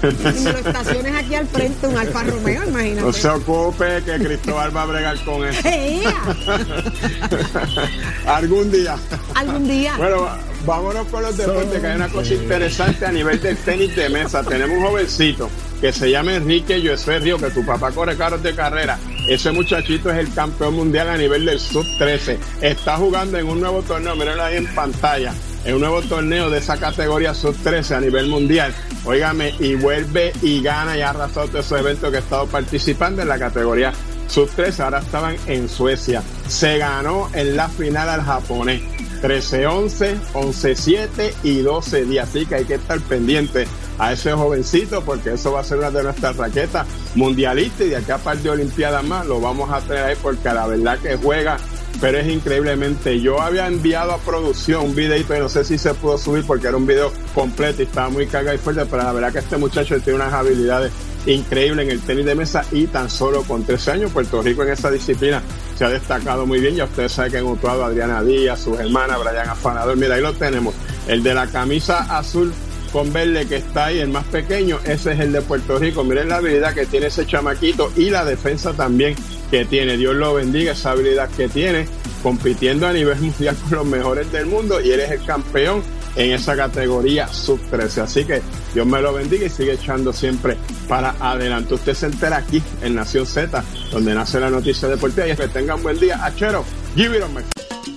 [0.03, 3.03] Y me lo estaciones aquí al frente, un Alfa Romeo, imagínate.
[3.03, 5.61] No se ocupe que Cristóbal va a bregar con eso.
[8.27, 8.97] Algún día.
[9.35, 9.95] Algún día.
[9.97, 10.29] Bueno,
[10.67, 14.43] vámonos con los deportes, que hay una cosa interesante a nivel del tenis de mesa.
[14.43, 15.49] Tenemos un jovencito
[15.81, 18.99] que se llama Enrique Josué Río, que tu papá corre carros de carrera.
[19.29, 22.39] Ese muchachito es el campeón mundial a nivel del sub-13.
[22.61, 25.33] Está jugando en un nuevo torneo, mírenlo ahí en pantalla,
[25.65, 28.75] en un nuevo torneo de esa categoría sub-13 a nivel mundial.
[29.05, 33.23] Óigame, y vuelve y gana y ha arrasado todos esos eventos que ha estado participando
[33.23, 33.93] en la categoría
[34.29, 34.81] sub-13.
[34.81, 36.23] Ahora estaban en Suecia.
[36.49, 38.83] Se ganó en la final al japonés.
[39.23, 42.21] 13-11, 11-7 y 12-10.
[42.21, 43.67] Así que hay que estar pendiente
[43.99, 47.97] a ese jovencito porque eso va a ser una de nuestras raquetas mundialistas y de
[47.97, 51.17] acá a par de Olimpiadas más lo vamos a tener ahí porque la verdad que
[51.17, 51.57] juega,
[52.01, 53.21] pero es increíblemente.
[53.21, 56.69] Yo había enviado a producción un videito y no sé si se pudo subir porque
[56.69, 59.57] era un video completo y estaba muy cargado y fuerte, pero la verdad que este
[59.57, 60.93] muchacho tiene unas habilidades
[61.27, 64.73] increíble en el tenis de mesa y tan solo con 13 años Puerto Rico en
[64.73, 65.43] esa disciplina
[65.77, 66.77] se ha destacado muy bien.
[66.77, 69.97] Ya ustedes saben que han actuado Adriana Díaz, sus hermanas, Brian Afanador.
[69.97, 70.75] Mira, ahí lo tenemos.
[71.09, 72.53] El de la camisa azul
[72.95, 76.05] con verde que está ahí, el más pequeño, ese es el de Puerto Rico.
[76.05, 79.17] Miren la habilidad que tiene ese chamaquito y la defensa también
[79.51, 79.97] que tiene.
[79.97, 81.89] Dios lo bendiga, esa habilidad que tiene,
[82.23, 85.83] compitiendo a nivel mundial con los mejores del mundo y eres el campeón
[86.15, 88.03] en esa categoría sub 13.
[88.03, 88.41] Así que
[88.73, 91.75] Dios me lo bendiga y sigue echando siempre para adelante.
[91.75, 95.27] Usted se entera aquí en Nación Z, donde nace la noticia deportiva.
[95.27, 96.25] Y que tengan buen día.
[96.25, 97.54] Achero, give it.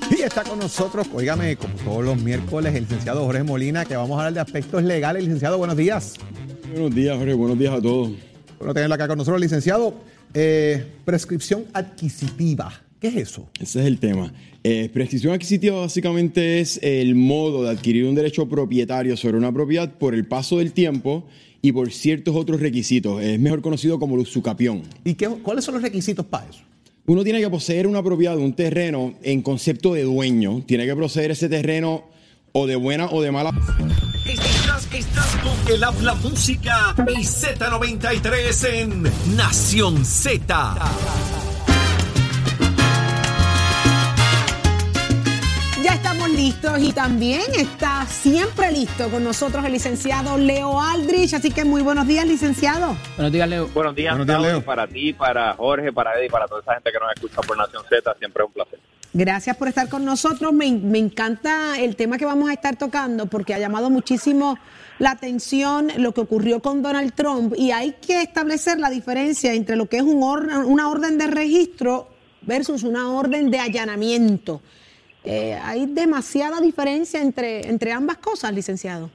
[0.09, 4.15] Y está con nosotros, oígame, como todos los miércoles, el licenciado Jorge Molina, que vamos
[4.17, 5.23] a hablar de aspectos legales.
[5.23, 6.15] Licenciado, buenos días.
[6.71, 7.33] Buenos días, Jorge.
[7.33, 8.11] Buenos días a todos.
[8.57, 9.93] Bueno, tenerlo acá con nosotros, licenciado.
[10.33, 12.81] Eh, prescripción adquisitiva.
[12.99, 13.49] ¿Qué es eso?
[13.59, 14.33] Ese es el tema.
[14.63, 19.93] Eh, prescripción adquisitiva básicamente es el modo de adquirir un derecho propietario sobre una propiedad
[19.97, 21.27] por el paso del tiempo
[21.61, 23.21] y por ciertos otros requisitos.
[23.21, 24.83] Es mejor conocido como usucapión.
[25.03, 26.61] ¿Y qué, cuáles son los requisitos para eso?
[27.09, 30.63] Uno tiene que poseer una propiedad, un terreno en concepto de dueño.
[30.65, 32.03] Tiene que poseer ese terreno
[32.51, 33.51] o de buena o de mala.
[34.25, 39.03] Estás, estás con el habla música y Z93 en
[39.37, 41.46] Nación Z.
[45.87, 51.33] Ya estamos listos y también está siempre listo con nosotros el licenciado Leo Aldrich.
[51.33, 52.97] Así que muy buenos días, licenciado.
[53.15, 53.67] Buenos días, Leo.
[53.69, 54.65] Buenos días, Buenos días, Leo.
[54.65, 57.83] para ti, para Jorge, para Eddie, para toda esa gente que nos escucha por Nación
[57.87, 58.15] Z.
[58.19, 58.79] Siempre es un placer.
[59.13, 60.51] Gracias por estar con nosotros.
[60.51, 64.59] Me, me encanta el tema que vamos a estar tocando porque ha llamado muchísimo
[64.99, 69.77] la atención lo que ocurrió con Donald Trump y hay que establecer la diferencia entre
[69.77, 72.09] lo que es un or- una orden de registro
[72.41, 74.61] versus una orden de allanamiento.
[75.29, 79.09] Eh, hay demasiada diferencia entre, entre ambas cosas, licenciado.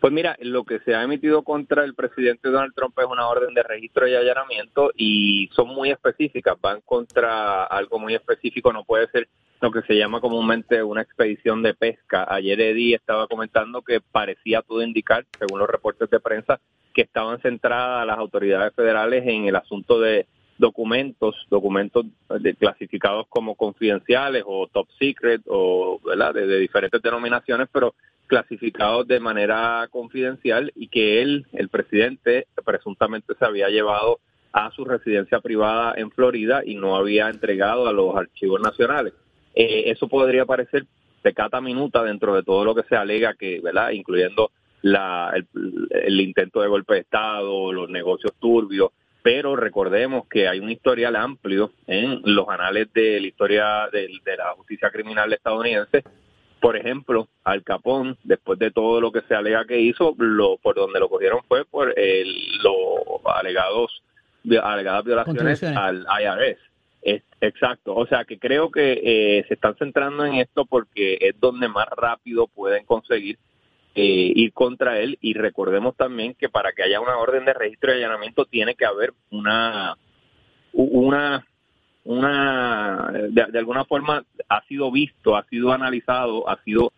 [0.00, 3.54] Pues mira, lo que se ha emitido contra el presidente Donald Trump es una orden
[3.54, 9.08] de registro y allanamiento y son muy específicas, van contra algo muy específico, no puede
[9.10, 9.28] ser
[9.60, 12.26] lo que se llama comúnmente una expedición de pesca.
[12.28, 16.60] Ayer Eddie estaba comentando que parecía todo indicar, según los reportes de prensa,
[16.94, 20.26] que estaban centradas las autoridades federales en el asunto de
[20.58, 22.04] documentos, documentos
[22.40, 26.34] de- clasificados como confidenciales o top secret o ¿verdad?
[26.34, 27.94] De, diferentes denominaciones, pero
[28.26, 34.18] clasificados de manera confidencial y que él, el presidente, presuntamente se había llevado
[34.52, 39.14] a su residencia privada en Florida y no había entregado a los archivos nacionales.
[39.54, 40.86] Eh, eso podría parecer
[41.22, 43.90] pecata minuta dentro de todo lo que se alega que, ¿verdad?
[43.90, 44.50] Incluyendo
[44.82, 45.32] la,
[45.90, 48.90] el intento de golpe de Estado, los negocios turbios,
[49.22, 54.36] pero recordemos que hay un historial amplio en los anales de la historia de, de
[54.36, 56.04] la justicia criminal estadounidense.
[56.60, 60.74] Por ejemplo, Al Capón, después de todo lo que se alega que hizo, lo por
[60.74, 64.02] donde lo cogieron fue por el, los alegados
[64.62, 66.58] alegadas violaciones al IRS.
[67.02, 71.38] Es, exacto, o sea que creo que eh, se están centrando en esto porque es
[71.38, 73.38] donde más rápido pueden conseguir
[73.94, 75.18] eh, ir contra él.
[75.20, 78.84] Y recordemos también que para que haya una orden de registro y allanamiento tiene que
[78.84, 79.96] haber una
[80.72, 81.44] una
[82.04, 86.92] una de, alguna forma ha sido visto, ha sido analizado, ha sido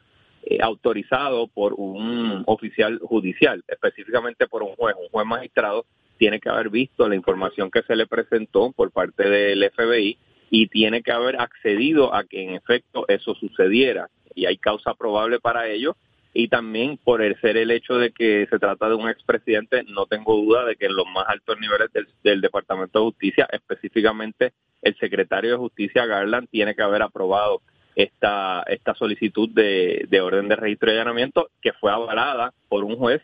[0.44, 5.85] eh, autorizado por un oficial judicial, específicamente por un juez, un juez magistrado
[6.20, 10.18] tiene que haber visto la información que se le presentó por parte del FBI
[10.50, 14.11] y tiene que haber accedido a que en efecto eso sucediera.
[14.35, 15.96] Y hay causa probable para ello
[16.32, 20.06] y también por el ser el hecho de que se trata de un expresidente, no
[20.06, 21.90] tengo duda de que en los más altos niveles
[22.22, 27.62] del, Departamento de Justicia, específicamente el secretario de Justicia Garland, tiene que haber aprobado
[27.96, 32.96] esta, esta solicitud de, de orden de registro y allanamiento que fue avalada por un
[32.96, 33.22] juez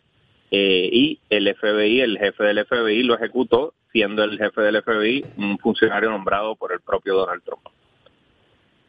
[0.51, 5.25] eh, y el FBI, el jefe del FBI lo ejecutó, siendo el jefe del FBI
[5.39, 7.67] un funcionario nombrado por el propio Donald Trump.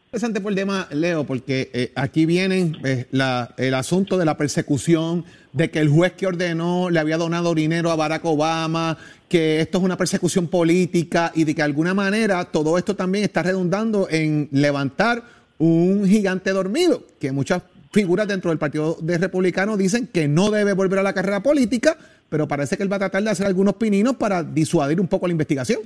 [0.08, 4.38] Interesante por el tema, Leo, porque eh, aquí viene eh, la- el asunto de la
[4.38, 9.60] persecución, de que el juez que ordenó le había donado dinero a Barack Obama, que
[9.60, 13.44] esto es una persecución política y de que de alguna manera todo esto también está
[13.44, 15.24] redundando en levantar
[15.58, 20.72] un gigante dormido, que muchas figuras dentro del Partido de Republicano dicen que no debe
[20.74, 21.98] volver a la carrera política,
[22.30, 25.28] pero parece que él va a tratar de hacer algunos pininos para disuadir un poco
[25.28, 25.82] la investigación.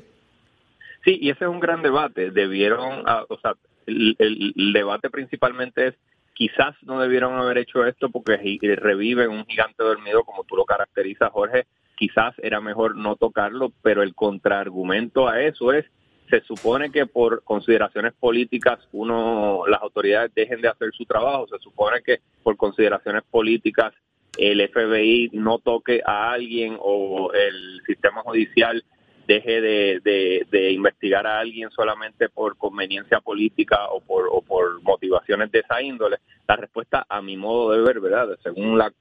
[1.06, 2.30] Sí, y ese es un gran debate.
[2.30, 3.54] Debieron, ah, o sea,
[3.86, 5.96] el, debate principalmente es
[6.34, 10.66] quizás no debieron haber hecho esto porque gi- reviven un gigante dormido como tú lo
[10.66, 11.66] caracterizas, Jorge.
[11.96, 15.86] Quizás era mejor no tocarlo, pero el contraargumento a eso es
[16.30, 21.60] se supone que por consideraciones políticas uno las autoridades dejen de hacer su trabajo, se
[21.60, 23.94] supone que por consideraciones políticas
[24.38, 28.82] el FBI no toque a alguien o el sistema judicial
[29.28, 35.52] deje de, de, investigar a alguien solamente por conveniencia política o por, o por motivaciones
[35.52, 36.18] de esa índole?
[36.48, 38.38] La respuesta, a mi modo de ver, ¿verdad?
[38.44, 38.92] Según la,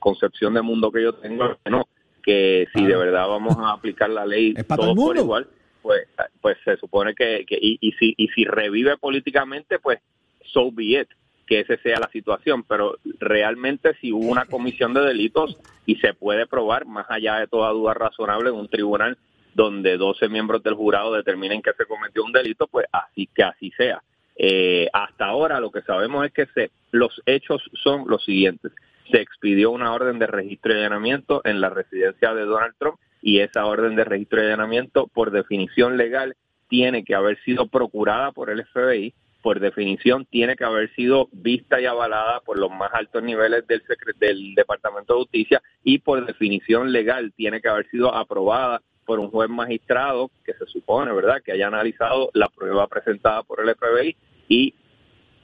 [0.00, 1.86] concepción de mundo que yo tengo, es que no,
[2.22, 5.46] que si de verdad vamos a aplicar la ley todo, por igual,
[5.80, 6.08] pues,
[6.40, 10.00] pues se supone que, que y, y, si, y si revive políticamente, pues
[10.42, 11.08] so be it
[11.46, 16.14] que esa sea la situación, pero realmente si hubo una comisión de delitos y se
[16.14, 19.18] puede probar, más allá de toda duda razonable, en un tribunal
[19.54, 23.70] donde 12 miembros del jurado determinen que se cometió un delito, pues así que así
[23.76, 24.02] sea.
[24.36, 28.72] Eh, hasta ahora lo que sabemos es que se, los hechos son los siguientes.
[29.10, 33.40] Se expidió una orden de registro y allanamiento en la residencia de Donald Trump y
[33.40, 36.36] esa orden de registro y allanamiento, por definición legal,
[36.68, 39.14] tiene que haber sido procurada por el FBI
[39.44, 43.82] por definición tiene que haber sido vista y avalada por los más altos niveles del,
[44.18, 49.30] del Departamento de Justicia y por definición legal tiene que haber sido aprobada por un
[49.30, 54.16] juez magistrado que se supone, ¿verdad?, que haya analizado la prueba presentada por el FBI
[54.48, 54.74] y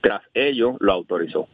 [0.01, 1.49] tras ello lo autorizó.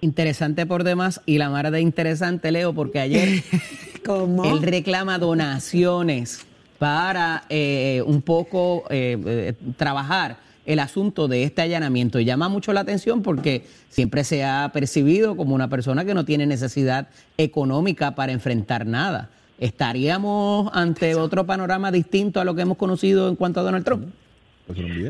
[0.00, 3.28] Interesante por demás y la mar de interesante, Leo, porque ayer
[4.44, 6.46] él reclama donaciones
[6.78, 12.20] para eh, un poco eh, eh, trabajar el asunto de este allanamiento.
[12.20, 16.24] Y llama mucho la atención porque siempre se ha percibido como una persona que no
[16.24, 19.30] tiene necesidad económica para enfrentar nada.
[19.58, 24.14] ¿Estaríamos ante otro panorama distinto a lo que hemos conocido en cuanto a Donald Trump?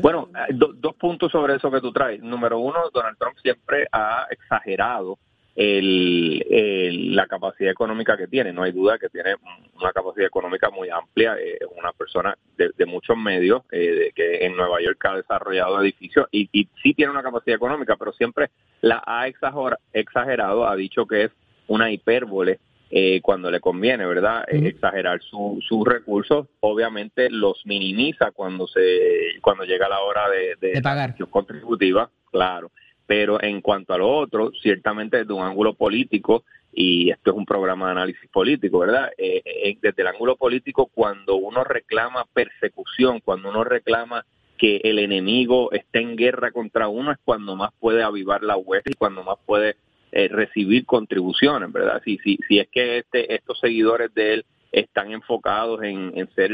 [0.01, 2.21] Bueno, eh, dos puntos sobre eso que tú traes.
[2.21, 5.17] Número uno, Donald Trump siempre ha exagerado
[5.55, 8.53] el, la capacidad económica que tiene.
[8.53, 9.35] No hay duda que tiene
[9.79, 11.35] una capacidad económica muy amplia.
[11.35, 16.47] Es una persona de, muchos medios eh, que en Nueva York ha desarrollado edificios y,
[16.51, 21.31] y sí tiene una capacidad económica, pero siempre la ha exagerado, ha dicho que es
[21.67, 24.45] una hipérbole eh, cuando le conviene, ¿verdad?
[24.47, 30.81] Eh, exagerar sus recursos, obviamente los minimiza cuando se cuando llega la hora de, de,
[30.81, 32.71] pagar contributiva, claro
[33.07, 37.45] pero en cuanto a lo otro, ciertamente desde un ángulo político, y esto es un
[37.45, 39.09] programa de análisis político, ¿verdad?
[39.17, 44.25] Eh, eh, desde el ángulo político, cuando uno reclama persecución, cuando uno reclama
[44.57, 48.83] que el enemigo esté en guerra contra uno, es cuando más puede avivar la huella
[48.85, 49.77] y cuando más puede
[50.11, 52.01] eh, recibir contribuciones, ¿verdad?
[52.03, 56.51] Si, si, si es que este, estos seguidores de él están enfocados en, en ser,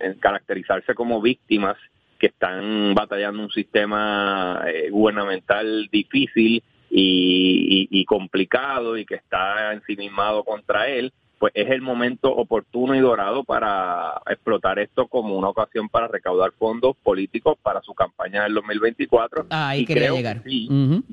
[0.00, 1.76] en caracterizarse como víctimas
[2.18, 10.88] que están batallando un sistema eh, gubernamental difícil y, complicado y que está ensimismado contra
[10.88, 16.08] él, pues es el momento oportuno y dorado para explotar esto como una ocasión para
[16.08, 19.46] recaudar fondos políticos para su campaña del 2024.
[19.50, 20.42] Ah, ahí quería llegar.
[20.44, 20.68] Sí,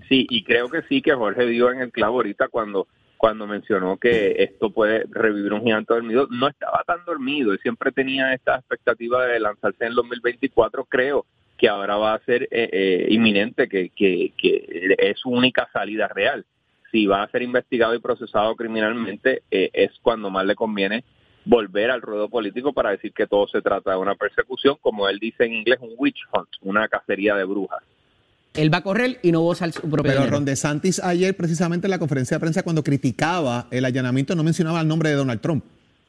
[0.07, 2.87] sí, y creo que sí que Jorge dio en el clavo ahorita cuando
[3.21, 7.91] cuando mencionó que esto puede revivir un gigante dormido, no estaba tan dormido, él siempre
[7.91, 12.69] tenía esta expectativa de lanzarse en el 2024, creo que ahora va a ser eh,
[12.73, 16.43] eh, inminente, que, que, que, es su única salida real.
[16.91, 21.03] Si va a ser investigado y procesado criminalmente, eh, es cuando más le conviene
[21.45, 25.17] volver al ruedo político para decir que todo se trata de una persecución, como él
[25.19, 27.81] dice en inglés, un witch hunt, una cacería de brujas.
[28.53, 31.35] Él va a correr y no va a usar su propio Pero Ron DeSantis ayer,
[31.35, 35.15] precisamente en la conferencia de prensa, cuando criticaba el allanamiento, no mencionaba el nombre de
[35.15, 35.63] Donald Trump.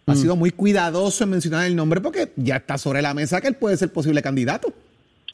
[0.06, 0.16] Ha mm.
[0.16, 3.54] sido muy cuidadoso en mencionar el nombre porque ya está sobre la mesa que él
[3.54, 4.72] puede ser posible candidato.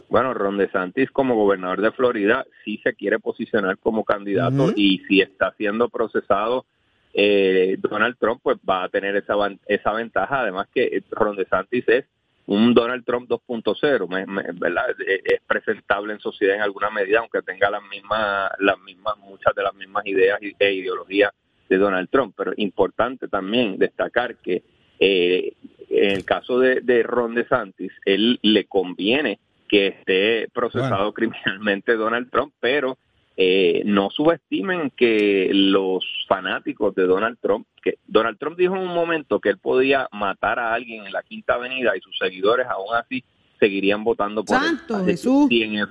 [0.08, 5.20] Bueno, Ron DeSantis como gobernador de Florida sí se quiere posicionar como candidato y si
[5.20, 6.64] está siendo procesado
[7.12, 9.34] eh, Donald Trump, pues va a tener esa,
[9.66, 10.40] esa ventaja.
[10.40, 12.04] Además que Ron DeSantis es
[12.46, 14.84] un Donald Trump 2.0, ¿verdad?
[14.98, 19.62] Es presentable en sociedad en alguna medida, aunque tenga las mismas, las mismas, muchas de
[19.62, 21.32] las mismas ideas e ideologías
[21.68, 22.34] de Donald Trump.
[22.34, 24.62] Pero importante también destacar que
[24.98, 25.52] eh,
[25.90, 29.38] en el caso de, de Ron DeSantis, él le conviene
[29.68, 32.98] que esté procesado criminalmente Donald Trump, pero
[33.36, 38.94] eh, no subestimen que los fanáticos de Donald Trump, que Donald Trump dijo en un
[38.94, 42.94] momento que él podía matar a alguien en la Quinta Avenida y sus seguidores aún
[42.96, 43.22] así
[43.60, 45.46] seguirían votando por Santo Jesús.
[45.48, 45.86] Si en,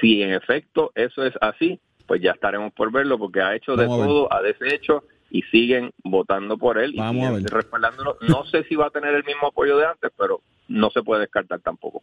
[0.00, 3.86] si en efecto eso es así, pues ya estaremos por verlo porque ha hecho de
[3.86, 8.18] todo, ha deshecho y siguen votando por él y respaldándolo.
[8.28, 11.22] No sé si va a tener el mismo apoyo de antes, pero no se puede
[11.22, 12.02] descartar tampoco.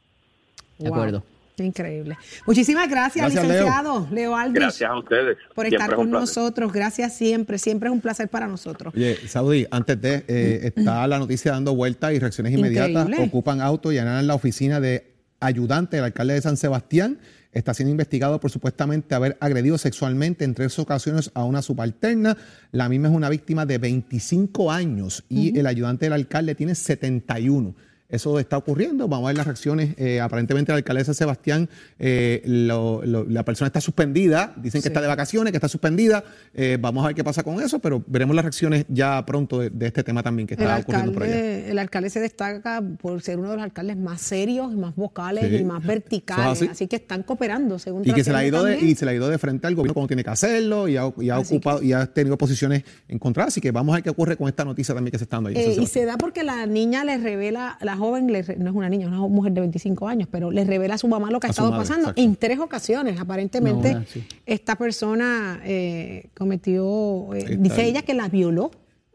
[0.80, 1.24] De acuerdo.
[1.63, 2.18] Increíble.
[2.46, 5.38] Muchísimas gracias, licenciado Leo, Leo Gracias a ustedes.
[5.54, 6.72] Por estar con nosotros.
[6.72, 7.58] Gracias siempre.
[7.58, 8.94] Siempre es un placer para nosotros.
[8.96, 13.08] Oye, Saudi, antes de, eh, está la noticia dando vuelta y reacciones inmediatas.
[13.19, 17.19] Ocupan auto y allanan la oficina de ayudante del alcalde de San Sebastián.
[17.52, 22.38] Está siendo investigado por supuestamente haber agredido sexualmente en tres ocasiones a una subalterna.
[22.71, 27.73] La misma es una víctima de 25 años y el ayudante del alcalde tiene 71.
[28.10, 29.07] Eso está ocurriendo.
[29.07, 29.93] Vamos a ver las reacciones.
[29.97, 34.53] Eh, aparentemente, la alcaldesa Sebastián, eh, lo- lo- la persona está suspendida.
[34.57, 36.23] Dicen que está de vacaciones, que está suspendida.
[36.55, 39.69] Eh, vamos a ver qué pasa con eso, pero veremos las reacciones ya pronto de,
[39.69, 41.35] de este tema también que El está ocurriendo por allá.
[41.67, 45.55] el alcalde se destaca por ser uno de los alcaldes más serios, más vocales Sí.
[45.57, 46.47] y más verticales.
[46.63, 46.67] Así.
[46.67, 46.87] así.
[46.87, 49.13] que están cooperando, según Y que se le ha ido de, y se le ha
[49.13, 51.83] ido de frente al gobierno como tiene que hacerlo y ha, y ha Así ocupado
[51.83, 53.53] y ha tenido posiciones encontradas.
[53.53, 55.49] Así que vamos a ver qué ocurre con esta noticia también que se está dando
[55.49, 55.55] ahí.
[55.55, 58.75] en Eh, y se da porque la niña le revela, la joven, le no es
[58.75, 61.39] una niña, es una mujer de 25 años, pero le revela a su mamá lo
[61.39, 62.21] que ha estado madre, pasando exacto.
[62.21, 63.19] en tres ocasiones.
[63.19, 64.04] Aparentemente, No,
[64.47, 68.71] esta persona eh, cometió, eh, dice el- ella que la violó,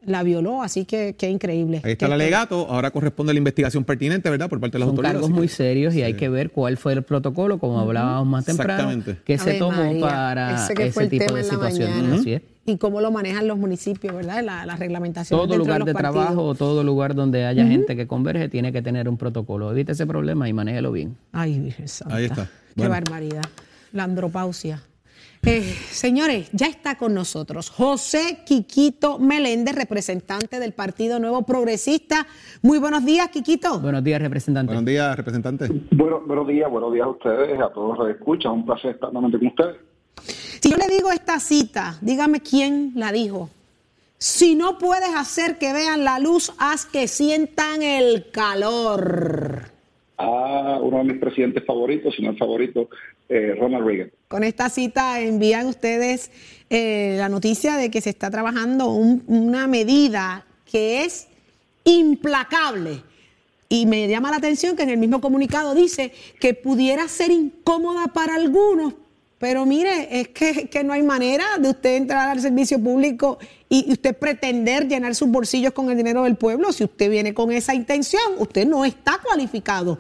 [0.06, 1.80] la violó, así que qué increíble.
[1.84, 2.66] Ahí está el alegato.
[2.70, 4.48] Ahora corresponde la investigación pertinente, ¿verdad?
[4.48, 5.14] Por parte de las Son autoridades.
[5.20, 8.44] cargos muy que- serios y hay que ver cuál fue el protocolo, como hablábamos más
[8.44, 9.22] temprano, Exactamente.
[9.24, 11.52] que se tomó María, para ese que fue ese el tipo tema de en la
[11.54, 11.96] situaciones.
[11.96, 12.14] mañana.
[12.16, 12.42] Así es.
[12.66, 14.42] Y cómo lo manejan los municipios, ¿verdad?
[14.42, 15.36] La, la reglamentación.
[15.38, 18.72] Todo dentro lugar los de trabajo o todo lugar donde haya gente que converge tiene
[18.72, 19.70] que tener un protocolo.
[19.70, 21.16] Evite ese problema y manéjelo bien.
[21.32, 22.14] Ay, Virgen Santa.
[22.16, 22.44] Ahí está.
[22.44, 22.90] Qué Bueno.
[22.92, 23.42] barbaridad.
[23.92, 24.82] La andropausia.
[25.46, 32.26] Eh, señores, ya está con nosotros José Quiquito Meléndez, representante del Partido Nuevo Progresista.
[32.62, 33.78] Muy buenos días, Quiquito.
[33.78, 34.72] Buenos días, representante.
[34.72, 35.68] Buenos días, representante.
[35.90, 38.52] Bueno, buenos días, buenos días a ustedes, a todos los que escuchan.
[38.52, 39.76] Un placer estar nuevamente con ustedes.
[40.60, 43.50] Si yo le digo esta cita, dígame quién la dijo.
[44.16, 49.64] Si no puedes hacer que vean la luz, haz que sientan el calor.
[50.16, 52.88] A uno de mis presidentes favoritos, si no el favorito,
[53.28, 54.10] eh, Ronald Reagan.
[54.28, 56.30] Con esta cita envían ustedes
[56.70, 61.28] eh, la noticia de que se está trabajando un- una medida que es
[61.84, 63.02] implacable.
[63.68, 68.06] Y me llama la atención que en el mismo comunicado dice que pudiera ser incómoda
[68.08, 68.94] para algunos,
[69.38, 74.16] pero mire, es que, no hay manera de usted entrar al servicio público y usted
[74.16, 76.72] pretender llenar sus bolsillos con el dinero del pueblo.
[76.72, 79.98] Si usted viene con esa intención, usted no está cualificado.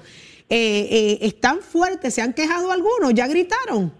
[0.50, 3.92] Eh, eh, están fuertes, se han quejado algunos, ya gritaron.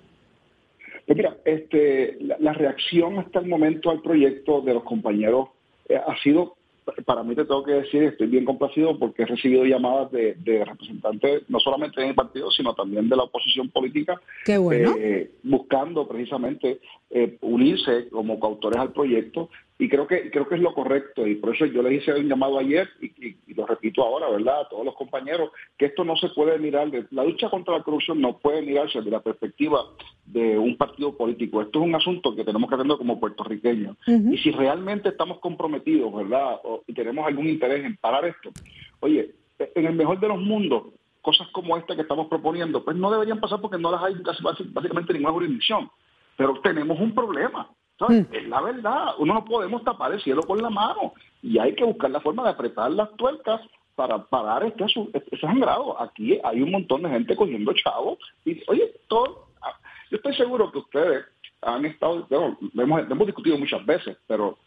[1.07, 5.49] Pues mira, este, la, la reacción hasta el momento al proyecto de los compañeros
[5.89, 6.57] eh, ha sido,
[7.05, 10.65] para mí te tengo que decir, estoy bien complacido porque he recibido llamadas de, de
[10.65, 14.95] representantes, no solamente de mi partido, sino también de la oposición política, Qué bueno.
[14.99, 16.81] eh, buscando precisamente
[17.11, 21.35] eh, unirse como coautores al proyecto y creo que creo que es lo correcto y
[21.35, 24.61] por eso yo les hice un llamado ayer y, y- y lo repito ahora, ¿verdad?
[24.61, 27.83] A todos los compañeros que esto no se puede mirar, de, la lucha contra la
[27.83, 29.81] corrupción no puede mirarse desde la perspectiva
[30.27, 31.61] de un partido político.
[31.61, 33.97] Esto es un asunto que tenemos que atender como puertorriqueños
[34.33, 36.61] y si realmente estamos comprometidos, ¿verdad?
[36.63, 38.51] O- y tenemos algún interés en parar esto,
[39.01, 40.85] oye, en el mejor de los mundos
[41.21, 44.43] cosas como esta que estamos proponiendo, pues no deberían pasar porque no las hay casi
[44.43, 45.91] básicamente en ninguna jurisdicción.
[46.37, 47.71] Pero tenemos un problema.
[47.99, 48.27] ¿Sabes?
[48.33, 49.15] Es la verdad.
[49.19, 51.13] Uno no podemos tapar el cielo con la mano.
[51.43, 53.61] Y hay que buscar la forma de apretar las tuercas
[53.95, 56.01] para parar este, asu- este sangrado.
[56.01, 58.19] Aquí hay un montón de gente cogiendo chavos.
[58.45, 59.77] Y, oye, todo, ah,
[60.11, 61.25] yo estoy seguro que ustedes
[61.63, 64.59] han estado, bueno, hemos, hemos discutido muchas veces, pero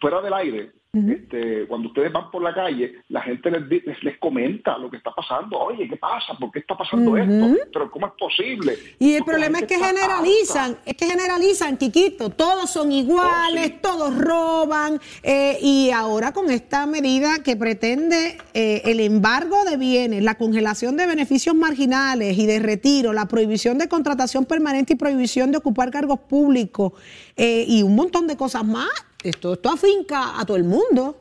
[0.00, 4.18] fuera del aire, este, cuando ustedes van por la calle, la gente les, les, les
[4.18, 5.56] comenta lo que está pasando.
[5.56, 6.34] Oye, ¿qué pasa?
[6.34, 7.54] ¿Por qué está pasando esto?
[7.72, 8.76] Pero ¿cómo es posible?
[8.98, 14.18] Y el Porque problema es que generalizan, es que generalizan, Quiquito, todos son iguales, todos
[14.18, 20.36] roban, eh, y ahora con esta medida que pretende eh, el embargo de bienes, la
[20.36, 25.58] congelación de beneficios marginales y de retiro, la prohibición de contratación permanente y prohibición de
[25.58, 26.94] ocupar cargos públicos,
[27.36, 28.88] eh, y un montón de cosas más,
[29.24, 31.16] esto, esto afinca a todo el mundo.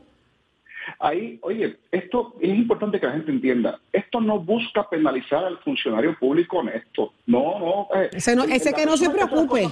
[0.99, 3.79] Ahí, oye, esto es importante que la gente entienda.
[3.93, 7.13] Esto no busca penalizar al funcionario público honesto.
[7.27, 7.87] No, no.
[7.95, 9.67] eh, Ese no- ese que no se preocupe.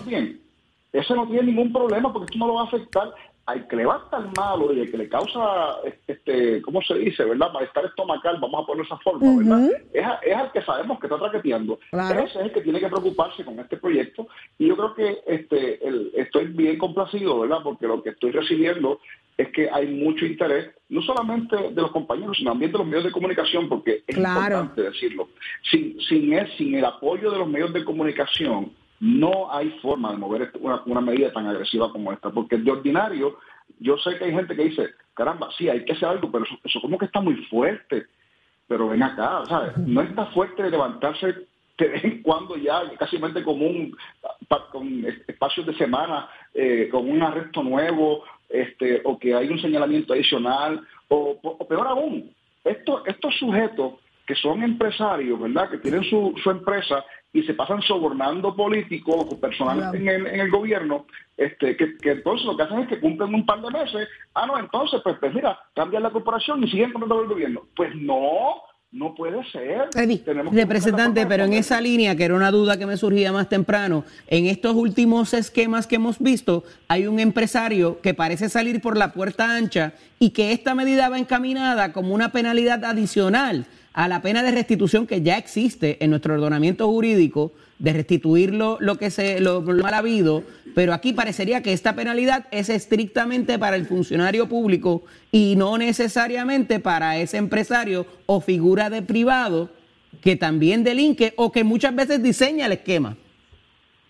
[0.94, 3.12] Ese no tiene ningún problema porque esto no lo va a afectar
[3.48, 4.06] al que le va
[4.38, 7.52] malo y al que le causa, este, ¿cómo se dice, verdad?
[7.54, 9.70] Malestar estomacal, vamos a poner esa forma, ¿verdad?
[9.94, 11.80] Es, a- es al que sabemos que está traqueteando.
[11.90, 12.20] Claro.
[12.20, 14.28] Ese es el que tiene que preocuparse con este proyecto.
[14.60, 17.60] Y yo creo que este, el- estoy bien complacido, ¿verdad?
[17.64, 19.00] Porque lo que estoy recibiendo
[19.38, 23.06] es que hay mucho interés, no solamente de los compañeros, sino también de los medios
[23.06, 24.42] de comunicación, porque es Claro.
[24.60, 25.30] importante decirlo.
[25.72, 30.18] Sin, sin, el, sin el apoyo de los medios de comunicación, no hay forma de
[30.18, 30.52] mover
[30.86, 33.38] una, medida tan agresiva como esta, porque de ordinario,
[33.80, 36.82] yo sé que hay gente que dice, caramba, sí, hay que hacer algo, pero eso,
[36.82, 38.06] como que está muy fuerte.
[38.68, 39.78] Pero ven acá, ¿sabes?
[39.78, 43.18] No está fuerte de levantarse de vez en cuando ya, casi
[44.48, 49.60] pa- con espacios de semana, eh, con un arresto nuevo, este, o que hay un
[49.60, 52.34] señalamiento adicional, o, o peor aún,
[52.64, 53.94] estos, estos sujetos
[54.26, 55.70] que son empresarios, ¿verdad?
[55.70, 60.40] Que tienen su, su empresa y se pasan sobornando políticos o personal en, el, en
[60.40, 61.06] el gobierno,
[61.36, 64.48] este, que, que, entonces lo que hacen es que cumplen un par de meses, ah,
[64.48, 67.68] no, entonces, pues, pues mira, cambian la corporación y siguen con el gobierno.
[67.76, 69.90] Pues no, no puede ser.
[70.52, 74.46] representante, pero en esa línea, que era una duda que me surgía más temprano, en
[74.46, 79.56] estos últimos esquemas que hemos visto, hay un empresario que parece salir por la puerta
[79.56, 83.66] ancha y que esta medida va encaminada como una penalidad adicional
[83.98, 88.78] a la pena de restitución que ya existe en nuestro ordenamiento jurídico de restituir lo,
[89.00, 90.44] que se lo, mal habido,
[90.76, 96.80] pero aquí parecería que esta penalidad es estrictamente para el funcionario público y no necesariamente
[96.80, 99.72] para ese empresario o figura de privado
[100.22, 103.18] que también delinque o que muchas veces diseña el esquema.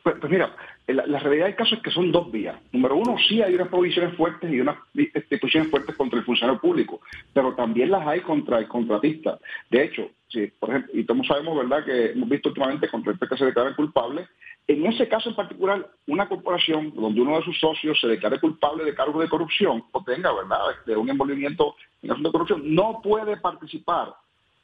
[0.03, 0.53] Pues, pues mira,
[0.93, 2.55] la, realidad del caso es que son dos vías.
[2.71, 6.61] Número uno, sí hay unas provisiones fuertes y unas este, posiciones fuertes contra el funcionario
[6.61, 7.01] público,
[7.33, 9.39] pero también las hay contra el contratista.
[9.69, 13.25] De hecho, Sí, por ejemplo, y todos sabemos, ¿verdad?, que hemos visto últimamente con respecto
[13.25, 14.27] a que se declara culpable.
[14.67, 18.83] En ese caso en particular, una corporación donde uno de sus socios se declare culpable
[18.83, 22.99] de cargo de corrupción o tenga, ¿verdad?, de un envolvimiento en asunto de corrupción, no
[23.01, 24.13] puede participar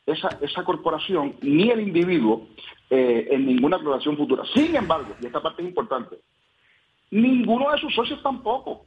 [0.06, 2.48] esa, esa corporación ni el individuo
[2.90, 4.44] eh, en ninguna aclaración futura.
[4.54, 6.18] Sin embargo, y esta parte es importante,
[7.12, 8.86] ninguno de sus socios tampoco.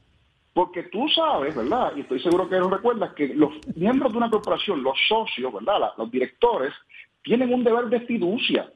[0.53, 1.93] Porque tú sabes, ¿verdad?
[1.95, 5.91] Y estoy seguro que lo recuerdas, que los miembros de una corporación, los socios, ¿verdad?
[5.99, 6.73] los directores,
[7.21, 8.67] tienen un deber de fiducia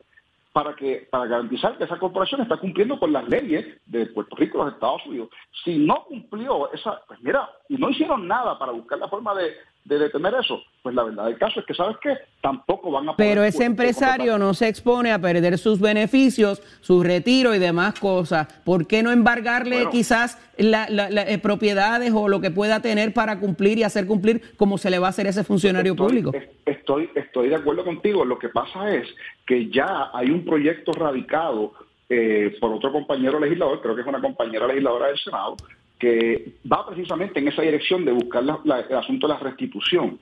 [0.54, 4.60] para que para garantizar que esa corporación está cumpliendo con las leyes de Puerto Rico
[4.60, 5.30] los Estados Unidos.
[5.64, 9.54] Si no cumplió esa, pues mira, y no hicieron nada para buscar la forma de,
[9.86, 13.16] de detener eso, pues la verdad del caso es que sabes que tampoco van a
[13.16, 17.98] poder Pero ese empresario no se expone a perder sus beneficios, su retiro y demás
[17.98, 18.52] cosas.
[18.66, 23.78] ¿Por qué no embargarle quizás las eh, propiedades o lo que pueda tener para cumplir
[23.78, 26.34] y hacer cumplir como se le va a hacer a ese funcionario público?
[26.66, 28.26] Estoy, estoy de acuerdo contigo.
[28.26, 29.08] Lo que pasa es
[29.48, 31.72] que ya hay un proyecto radicado
[32.10, 35.56] eh, por otro compañero legislador, creo que es una compañera legisladora del Senado,
[36.02, 40.20] que va precisamente en esa dirección de buscar el asunto de la restitución.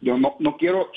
[0.00, 0.90] Yo no, no, quiero,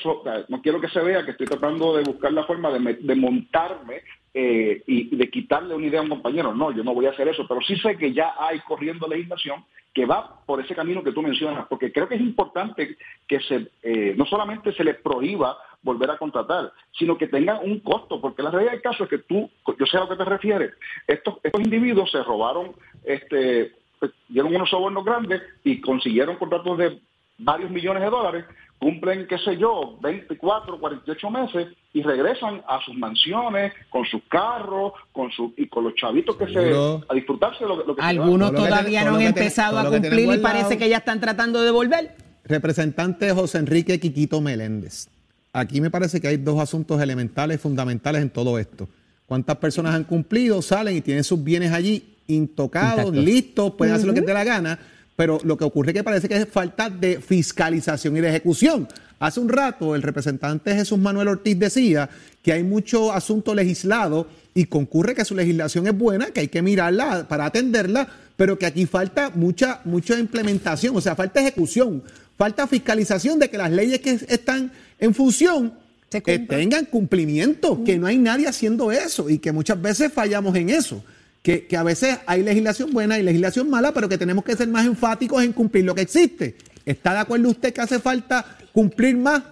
[0.48, 4.02] no quiero que se vea que estoy tratando de buscar la forma de, montarme
[4.34, 6.56] eh, y de quitarle una idea a un compañero.
[6.56, 9.64] No, yo no voy a hacer eso, pero sí sé que ya hay corriendo legislación
[9.94, 12.98] que va por ese camino que tú mencionas, porque creo que es importante
[13.28, 17.80] que se, eh, no solamente se le prohíba volver a contratar, sino que tenga un
[17.80, 20.26] costo, porque la realidad del caso es que tú, yo sé a lo que te
[20.26, 20.74] refieres,
[21.08, 22.72] estos, estos individuos se robaron
[23.04, 27.00] este pues, dieron unos sobornos grandes y consiguieron contratos de
[27.38, 28.46] varios millones de dólares,
[28.78, 34.94] cumplen, qué sé yo, 24, 48 meses y regresan a sus mansiones, con sus carros,
[35.12, 36.74] con su, y con los chavitos que se...
[37.10, 40.90] a disfrutarse de lo, que Algunos todavía no han empezado a cumplir y parece que
[40.90, 42.16] ya están tratando de volver.
[42.44, 45.10] Representante José Enrique Quiquito Meléndez.
[45.52, 48.88] Aquí me parece que hay dos asuntos elementales, fundamentales en todo esto.
[49.26, 54.14] ¿Cuántas personas han cumplido, salen y tienen sus bienes allí intocados, listos, pueden hacer lo
[54.14, 54.80] que te dé la gana,
[55.16, 58.88] pero lo que ocurre es que parece que es falta de fiscalización y de ejecución.
[59.20, 62.10] Hace un rato el representante Jesús Manuel Ortiz decía
[62.42, 66.62] que hay mucho asunto legislado y concurre que su legislación es buena, que hay que
[66.62, 72.04] mirarla para atenderla, pero que aquí falta mucha, mucha implementación, o sea, falta ejecución,
[72.38, 75.74] falta fiscalización de que las leyes que están en función
[76.12, 80.70] eh, tengan cumplimiento, que no hay nadie haciendo eso y que muchas veces fallamos en
[80.70, 81.04] eso
[81.46, 84.88] que, a veces hay legislación buena y legislación mala, pero que tenemos que ser más
[84.88, 86.56] enfáticos en cumplir lo que existe.
[86.84, 88.44] ¿Está de acuerdo usted que hace falta
[88.74, 89.44] cumplir más?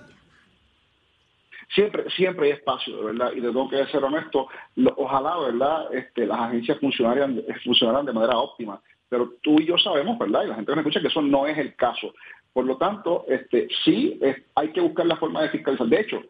[1.76, 4.48] Siempre, siempre hay espacio, de verdad, y de tengo que ser honesto,
[4.96, 8.80] ojalá, ¿verdad?, este, las agencias funcionaran, funcionaran de manera óptima,
[9.10, 11.46] pero tú y yo sabemos, ¿verdad?, y la gente que me escucha que eso no
[11.48, 12.14] es el caso.
[12.54, 14.20] Por lo tanto, este, sí
[14.56, 15.88] hay que buscar la forma de fiscalizar.
[15.88, 16.22] De hecho,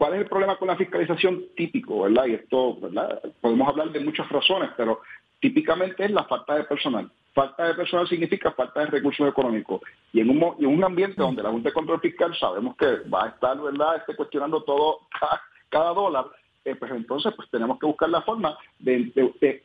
[0.00, 2.24] ¿Cuál es el problema con la fiscalización típico, verdad?
[2.24, 3.20] Y esto, ¿verdad?
[3.38, 5.00] Podemos hablar de muchas razones, pero
[5.40, 7.12] típicamente es la falta de personal.
[7.34, 9.82] Falta de personal significa falta de recursos económicos.
[10.14, 13.24] Y en un, en un ambiente donde la Junta de Control Fiscal sabemos que va
[13.24, 15.00] a estar, ¿verdad?, este, cuestionando todo,
[15.68, 16.24] cada, dólar,
[16.64, 19.62] eh, pues entonces pues tenemos que buscar la forma de, de,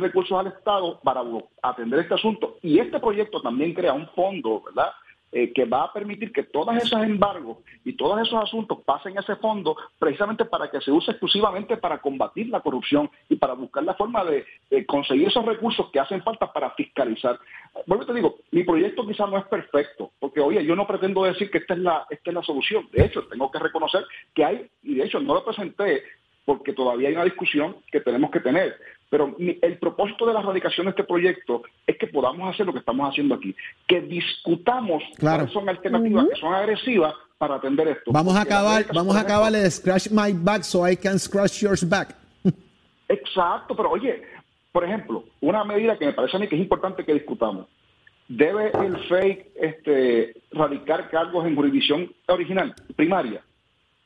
[0.00, 1.20] recursos al Estado para
[1.60, 2.56] atender este asunto.
[2.62, 4.90] Y este proyecto también crea un fondo, ¿verdad?,
[5.36, 9.20] eh, que va a permitir que todos esos embargos y todos esos asuntos pasen a
[9.20, 13.82] ese fondo precisamente para que se use exclusivamente para combatir la corrupción y para buscar
[13.82, 14.46] la forma de,
[14.86, 17.36] conseguir esos recursos que hacen falta para fiscalizar.
[17.84, 21.50] Bueno, te digo, mi proyecto quizás no es perfecto, porque oye, yo no pretendo decir
[21.50, 22.88] que esta es la, esta es la solución.
[22.92, 26.04] De hecho, tengo que reconocer que hay, y de hecho no lo presenté
[26.44, 28.76] porque todavía hay una discusión que tenemos que tener.
[29.14, 32.80] Pero el propósito de la radicación de este proyecto es que podamos hacer lo que
[32.80, 33.54] estamos haciendo aquí,
[33.86, 38.10] que discutamos cuáles son alternativas que son agresivas para atender esto.
[38.10, 41.88] Vamos a acabar, vamos a acabar el scratch my back so I can scratch yours
[41.88, 42.16] back.
[43.08, 44.20] Exacto, pero oye,
[44.72, 47.68] por ejemplo, una medida que me parece a mí que es importante que discutamos.
[48.26, 53.44] ¿Debe el FEI este, radicar cargos en jurisdicción original, primaria?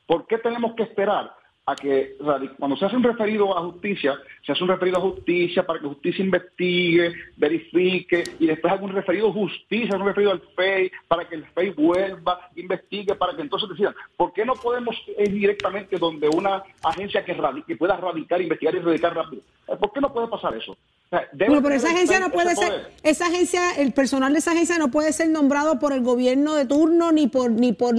[0.05, 1.31] ¿Por qué tenemos que esperar
[1.69, 2.15] a que
[2.57, 5.87] cuando se hace un referido a justicia, se hace un referido a justicia para que
[5.87, 11.27] justicia investigue, verifique y después haga un referido a justicia, un referido al FEI para
[11.27, 13.93] que el FEI vuelva, investigue, para que entonces decidan?
[14.17, 18.79] ¿Por qué no podemos ir directamente donde una agencia que, que pueda radicar, investigar y
[18.79, 19.43] radicar rápido?
[19.79, 20.75] ¿Por qué no puede pasar eso?
[21.09, 22.91] Sea, Bueno, pero esa agencia no puede ser, poder.
[23.01, 26.65] esa agencia, el personal de esa agencia no puede ser nombrado por el gobierno de
[26.65, 27.95] turno ni por, ni por,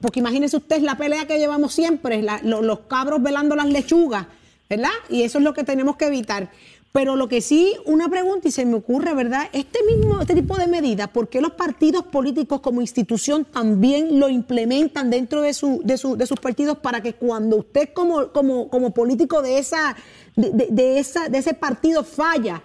[0.00, 4.26] porque imagínese usted la pelea que llevamos siempre, la- los cabros velando las lechugas,
[4.70, 4.90] ¿verdad?
[5.08, 6.48] Y eso es lo que tenemos que evitar.
[6.92, 9.48] Pero lo que sí, una pregunta y se me ocurre, ¿verdad?
[9.52, 14.28] Este mismo, este tipo de medidas, ¿por qué los partidos políticos como institución también lo
[14.30, 18.68] implementan dentro de, su, de, su- de sus partidos para que cuando usted como, como,
[18.70, 19.94] como político de esa,
[20.36, 22.62] de, de- de esa, de ese partido falla,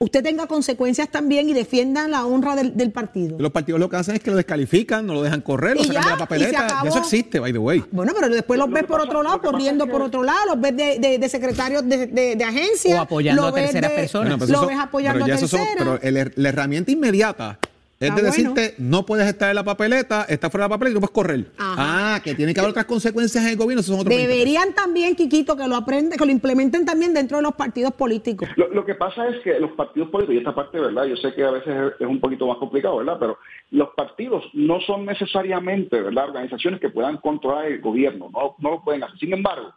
[0.00, 3.36] usted tenga consecuencias también y defienda la honra del, del partido?
[3.38, 5.94] Los partidos lo que hacen es que lo descalifican, no lo dejan correr, lo sacan
[6.02, 6.80] ya, de la papeleta.
[6.84, 7.82] Y eso existe, by the way.
[7.90, 10.98] Bueno, pero después los ves por otro lado, corriendo por otro lado, los ves de,
[11.00, 13.00] de, de secretarios de, de, de agencia.
[13.00, 14.24] O apoyando lo a terceras personas.
[14.28, 15.98] Bueno, pues lo eso- ves apoyando pero ya a eso son- terceras.
[16.00, 17.58] pero el- la herramienta inmediata
[18.00, 18.54] es Ah, de bueno.
[18.54, 21.14] decirte, no puedes estar en la papeleta, estás fuera de la papeleta y no puedes
[21.14, 21.46] correr.
[21.58, 22.14] Ajá.
[22.14, 24.38] Ah, que tiene que haber otras consecuencias en el gobierno, esos son otros 20 pesos.
[24.38, 28.48] Deberían también, Quiquito, que lo aprenden, que lo implementen también dentro de los partidos políticos.
[28.56, 31.06] Lo, lo que pasa es que los partidos políticos, y esta parte, ¿verdad?
[31.06, 33.16] Yo sé que a veces es, es un poquito más complicado, ¿verdad?
[33.18, 33.38] Pero
[33.72, 36.28] los partidos no son necesariamente, ¿verdad?
[36.28, 39.18] Organizaciones que puedan controlar el gobierno, no, no lo pueden hacer.
[39.18, 39.72] Sin embargo,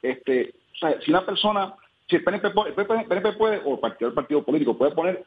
[0.00, 1.74] este, o sea, si una persona,
[2.08, 5.24] si el PNP, puede- el PNP puede, o el partido, el partido político puede poner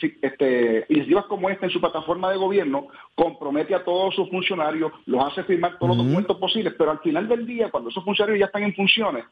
[0.00, 5.24] este, iniciativas como esta en su plataforma de gobierno, compromete a todos sus funcionarios, los
[5.24, 8.46] hace firmar todos los documentos posibles, pero al final del día, cuando esos funcionarios ya
[8.46, 9.24] están en funciones,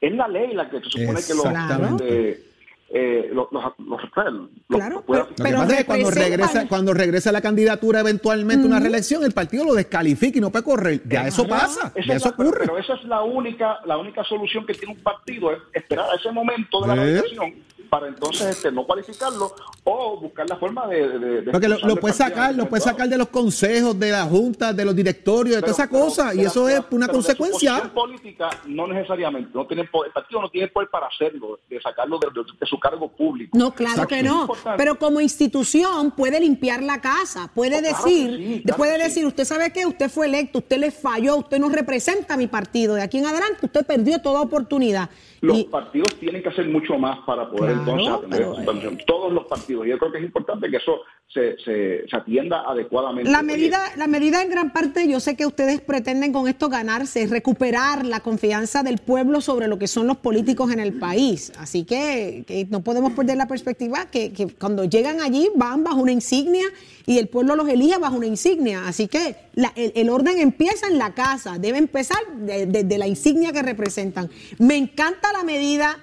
[0.00, 2.53] es la ley la que se supone que los, Exactamente.
[2.90, 6.94] Eh, los, los, los- los- Claro, pueda- Lo que pasa es que cuando regresa, cuando
[6.94, 11.02] regresa la candidatura eventualmente a una reelección, el partido lo descalifica y no puede correr.
[11.08, 12.60] Ya eso pasa, Esa ya es eso la- pero- ocurre.
[12.66, 16.14] Pero, esa es la única, la única solución que tiene un partido, es esperar a
[16.16, 16.98] ese momento de la ¿Eh?
[17.20, 17.54] radicación
[17.90, 19.54] para entonces este, no cualificarlo
[19.84, 21.06] o buscar la forma de...
[21.18, 24.24] de- de Porque lo, lo puedes sacar, lo puedes sacar de los consejos, de la
[24.24, 27.18] junta, de los directorios, de toda esa cosa, y pero- eso es pero- una pero
[27.18, 27.92] de su consecuencia.
[27.94, 32.18] política no necesariamente, no tiene poder, el partido no tiene poder para hacerlo, de sacarlo
[32.18, 33.56] de, de- de su cargo público.
[33.56, 34.48] No, claro que no.
[34.76, 39.02] Pero como institución puede limpiar la casa, puede Oh, decir, que sí, claro puede sí.
[39.02, 42.46] decir, usted sabe que usted fue electo, usted le falló, usted no representa a mi
[42.46, 42.94] partido.
[42.94, 45.10] De aquí en adelante usted perdió toda oportunidad.
[45.44, 48.98] Los Y- partidos tienen que hacer mucho más para poder Claro, entonces atender situación.
[49.06, 49.86] Todos los partidos.
[49.86, 53.30] Yo creo que es importante que eso se, se, se atienda adecuadamente.
[53.30, 56.68] La Oye, medida, la medida en gran parte, yo sé que ustedes pretenden con esto
[56.68, 61.52] ganarse, recuperar la confianza del pueblo sobre lo que son los políticos en el país.
[61.58, 66.00] Así que, que no podemos perder la perspectiva que, que cuando llegan allí van bajo
[66.00, 66.64] una insignia
[67.06, 68.86] y el pueblo los elige bajo una insignia.
[68.86, 73.06] Así que la- el, el orden empieza en la casa, debe empezar de- desde la
[73.06, 74.30] insignia que representan.
[74.58, 75.98] Me encanta la medida.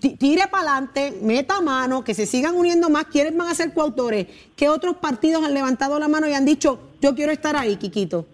[0.00, 3.06] ti- Tire para adelante, meta mano, que se sigan uniendo más.
[3.06, 4.26] ¿Quiénes van a ser coautores?
[4.56, 8.26] ¿Qué otros partidos han levantado la mano y han dicho, yo quiero estar ahí, Quiquito?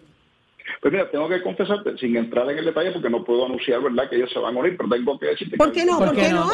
[0.81, 4.09] Pues mira, tengo que confesarte, sin entrar en el detalle, porque no puedo anunciar, ¿verdad?,
[4.09, 5.99] que ellos se van a unir, pero tengo que decirte ¿Por que qué no?
[5.99, 6.49] ¿Por qué no?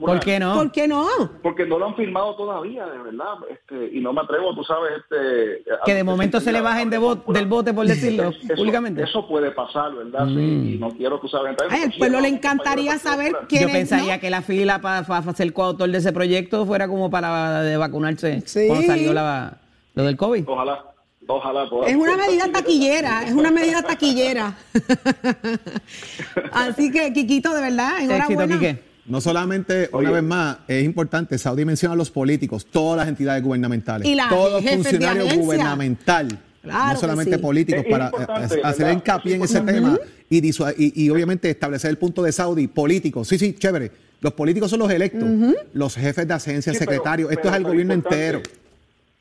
[0.00, 0.54] ¿Por qué no?
[0.54, 1.08] ¿Por qué no?
[1.42, 4.92] Porque no lo han firmado todavía, de verdad, este, y no me atrevo, tú sabes,
[4.98, 5.62] este...
[5.84, 9.02] Que de momento se le bajen de bo- del bote, por decirlo Eso- públicamente.
[9.02, 10.26] Eso puede pasar, ¿verdad?
[10.28, 13.74] Sí, y no quiero, tú sabes, Ay, al pueblo le encantaría saber quién Yo es,
[13.74, 14.20] pensaría ¿no?
[14.20, 15.04] que la fila para
[15.34, 18.66] ser coautor de ese proyecto fuera como para de vacunarse Sí.
[18.68, 19.58] cuando salió la,
[19.94, 20.44] lo del COVID.
[20.48, 20.84] Ojalá,
[21.26, 21.68] ojalá.
[21.68, 24.56] pueda- Es una medida taquillera, es una medida taquillera.
[26.52, 28.78] Así que, Quiquito, de verdad, enhorabuena.
[29.06, 33.40] No solamente, una vez más, es importante, Saudi menciona a los políticos, todas las entidades
[33.42, 37.40] gubernamentales, Y la todos de funcionarios gubernamentales, Claro no solamente sí.
[37.40, 38.92] políticos, Es- para importante, eh, hacer ¿verdad?
[38.94, 39.96] hincapié en ese tema
[40.28, 44.32] y, disua- y, y obviamente establecer el punto de Saudi, políticos, sí, sí, chévere, los
[44.32, 45.28] políticos son los electos,
[45.72, 48.42] los jefes de agencia, Sí, pero- secretarios, esto pero- es al gobierno importante, entero.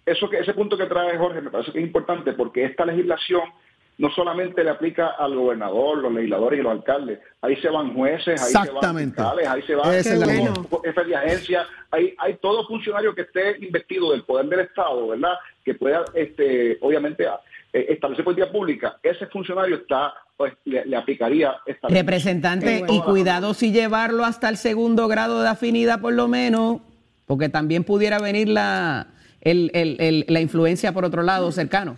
[0.05, 3.43] Eso que, ese punto que trae Jorge me parece que es importante porque esta legislación
[3.97, 8.41] no solamente le aplica al gobernador, los legisladores y los alcaldes, ahí se van jueces,
[8.41, 13.21] ahí se van fiscales, ahí se van jefes de agencia, hay, hay todo funcionario que
[13.21, 15.35] esté investido del poder del Estado, ¿verdad?
[15.63, 17.25] Que pueda, este, obviamente,
[17.71, 21.87] eh, establecer política pública, ese funcionario está, pues, le, le aplicaría esta.
[21.87, 26.81] Representante, y cuidado si llevarlo hasta el segundo grado de afinidad por lo menos,
[27.25, 29.07] porque también pudiera venir la,
[29.45, 31.97] el- el- el- la influencia por otro lado cercano.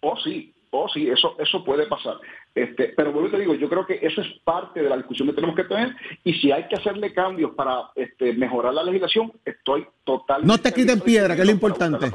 [0.00, 2.16] Oh, sí, oh, sí, eso, eso puede pasar.
[2.54, 5.26] Este, pero vuelvo y te digo, yo creo que eso es parte de la discusión
[5.28, 9.32] que tenemos que tener y si hay que hacerle cambios para este, mejorar la legislación,
[9.44, 10.46] estoy totalmente...
[10.52, 12.10] No te escrito en piedra, que es lo importante.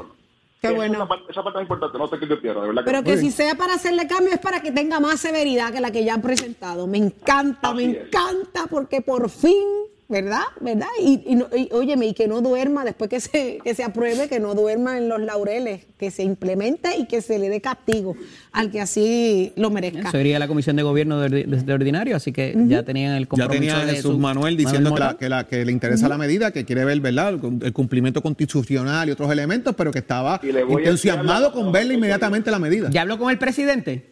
[0.60, 1.08] Qué Esa bueno.
[1.08, 2.82] parte- esa parte es importante, no te escrito en piedra, de verdad.
[2.84, 3.20] Pero que no.
[3.20, 6.14] si sea para hacerle cambio es para que tenga más severidad que la que ya
[6.14, 6.86] han presentado.
[6.86, 7.96] Me encanta, me es.
[8.06, 9.66] encanta porque por fin,
[10.10, 10.42] ¿verdad?
[10.60, 10.88] ¿Verdad?
[11.00, 14.28] Y, y, no- y, óyeme, y que no duerma después que se, que se apruebe,
[14.28, 18.16] que no duerma en los laureles, que se implemente y que se le dé castigo
[18.52, 20.08] al que así lo merezca.
[20.08, 23.14] Eso iría a la Comisión de Gobierno de, ordi- de ordinario, así que ya tenían
[23.14, 25.72] el Ya compromiso tenía de Jesús su- Manuel diciendo que, la- que, la- que le
[25.72, 27.38] interesa la medida, que quiere ver ¿verdad?
[27.62, 32.58] el cumplimiento constitucional y otros elementos, pero que estaba entusiasmado la- con verle inmediatamente la
[32.58, 32.88] medida.
[32.90, 34.10] ¿Ya habló con el presidente?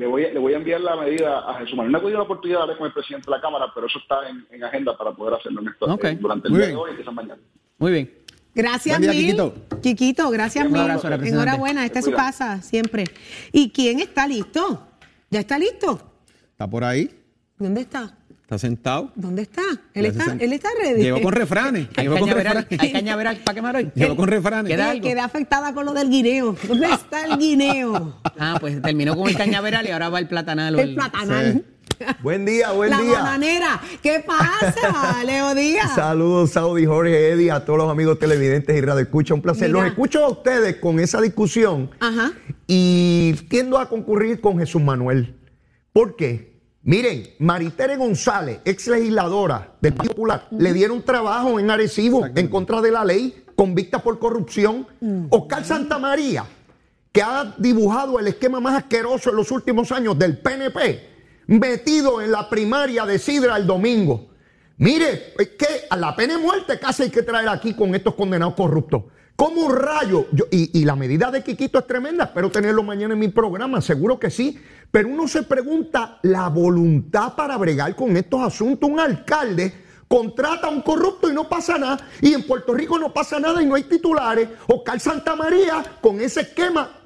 [0.00, 1.92] Le voy, a, le voy a enviar la medida a Jesús Manuel.
[1.92, 3.98] No he tenido la oportunidad de hablar con el presidente de la Cámara, pero eso
[3.98, 6.78] está en, en agenda para poder hacerlo en esto, eh, durante el Muy día bien.
[6.78, 7.40] de hoy y quizás mañana.
[7.76, 8.10] Muy bien.
[8.54, 9.20] Gracias, día, mil.
[9.20, 9.54] Quiquito.
[9.82, 10.80] Quiquito, gracias mil.
[10.80, 11.06] abrazo.
[11.06, 13.04] Enhorabuena, esta es su casa, siempre.
[13.52, 14.88] ¿Y quién está listo?
[15.28, 16.00] ¿Ya está listo?
[16.50, 17.10] Está por ahí,
[17.58, 18.16] ¿Dónde está?
[18.50, 19.12] Está sentado.
[19.14, 19.62] ¿Dónde está?
[19.94, 21.04] Él está, él está ready.
[21.04, 21.86] Llegó con refranes.
[21.94, 22.66] Hay Llegó con refranes.
[22.80, 23.92] hay cañaveral para quemar hoy.
[23.94, 24.72] Llegó con refranes.
[24.72, 25.06] ¿Queda algo?
[25.06, 26.56] Quedé afectada con lo del guineo.
[26.66, 28.16] ¿Dónde está el guineo?
[28.42, 30.78] Ah, pues terminó con el cañaveral y ahora va el platanal.
[30.78, 31.62] El platanal.
[31.98, 32.04] Sí.
[32.22, 33.12] Buen día, buen La día.
[33.20, 33.80] bananera.
[34.02, 35.94] ¿Qué pasa, Leo Díaz?
[35.94, 39.34] Saludos, Saudi, Jorge, Eddie, a todos los amigos televidentes y radio escucha.
[39.34, 39.68] Un placer.
[39.68, 39.80] Mira.
[39.82, 42.32] Los escucho a ustedes con esa discusión Ajá.
[42.66, 45.36] y tiendo a concurrir con Jesús Manuel.
[45.92, 46.59] ¿Por qué?
[46.82, 52.80] Miren, Maritere González, ex legisladora del Partido Popular, le dieron trabajo en Arecibo en contra
[52.80, 54.86] de la ley, convicta por corrupción.
[55.28, 56.46] Oscar Santamaría,
[57.12, 61.08] que ha dibujado el esquema más asqueroso en los últimos años del PNP,
[61.48, 64.30] metido en la primaria de Sidra el domingo.
[64.78, 68.14] Mire, es que a la pena de muerte casi hay que traer aquí con estos
[68.14, 69.02] condenados corruptos.
[69.40, 70.26] ¿Cómo un rayo?
[70.32, 74.20] Yo- y, la medida de Quiquito es tremenda, espero tenerlo mañana en mi programa, seguro
[74.20, 74.60] que sí.
[74.90, 78.90] Pero uno se pregunta la voluntad para bregar con estos asuntos.
[78.90, 79.72] Un alcalde
[80.06, 82.06] contrata a un corrupto y no pasa nada.
[82.20, 84.46] Y en Puerto Rico no pasa nada y no hay titulares.
[84.66, 87.00] Oscar Santamaría con ese esquema,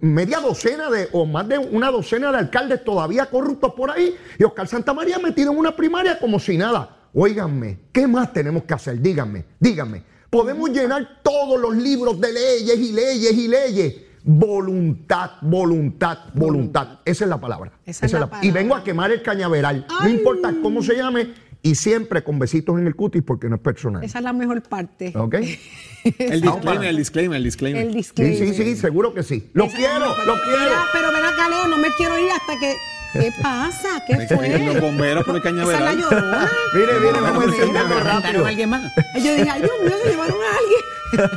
[0.00, 4.14] media docena de, o más de una docena de alcaldes todavía corruptos por ahí.
[4.38, 6.96] Y Oscar Santamaría metido en una primaria como si nada.
[7.12, 9.02] Óiganme, ¿qué más tenemos que hacer?
[9.02, 10.15] Díganme, díganme.
[10.30, 13.94] Podemos llenar todos los libros de leyes y leyes y leyes.
[14.24, 16.98] Voluntad, voluntad, voluntad.
[17.04, 17.72] Esa es la palabra.
[17.84, 18.52] Esa es la Y palabra.
[18.52, 19.86] vengo a quemar el cañaveral.
[20.02, 21.46] No importa cómo se llame.
[21.62, 24.04] Y siempre con besitos en el cutis porque no es personal.
[24.04, 25.12] Esa es la mejor parte.
[25.16, 25.34] ¿Ok?
[26.18, 27.82] El disclaimer, el disclaimer, el disclaimer.
[27.86, 28.54] El Sí, disclaimer.
[28.54, 29.50] sí, sí, seguro que sí.
[29.54, 30.60] Lo Esa quiero, lo quiero.
[30.60, 32.76] Mira, pero ven acá, Leo, no me quiero ir hasta que.
[33.12, 34.02] ¿Qué pasa?
[34.06, 34.80] ¿Qué Los fue?
[34.80, 35.98] bomberos por el Esa es la cañaveral.
[35.98, 36.50] llorona.
[36.74, 38.44] Mire, mire, vamos a encenderlo ¿Mataron rápido.
[38.44, 38.82] a alguien más?
[39.14, 41.30] Yo dije, ay, Dios mío, se llevaron a alguien.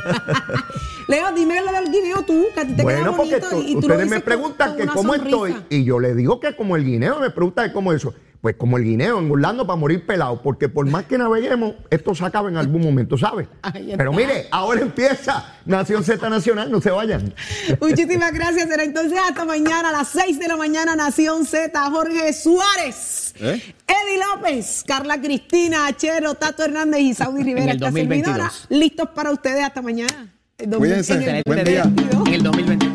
[1.08, 3.62] Leo, dime lo del guineo tú, que a ti te Bueno, queda porque bonito tú-
[3.66, 5.36] y tú ustedes me preguntan con que cómo sonrisa.
[5.48, 8.14] estoy y yo le digo que como el guineo, me preguntan que cómo eso.
[8.40, 12.24] Pues como el guineo, engordando para morir pelado, porque por más que naveguemos, esto se
[12.24, 13.48] acaba en algún momento, ¿sabes?
[13.98, 17.34] Pero mire, ahora empieza Nación Z Nacional, no se vayan.
[17.80, 18.66] Muchísimas gracias.
[18.68, 23.62] Será entonces hasta mañana a las 6 de la mañana, Nación Z, Jorge Suárez, ¿Eh?
[23.86, 28.26] Eddie López, Carla Cristina, Achero, Tato Hernández y Saudi Rivera, esta 2022.
[28.36, 28.52] servidora.
[28.70, 30.32] Listos para ustedes hasta mañana.
[30.56, 31.12] El Cuídense.
[31.14, 31.82] en el Buen día.
[31.84, 32.26] 2022.
[32.28, 32.89] En el 2022.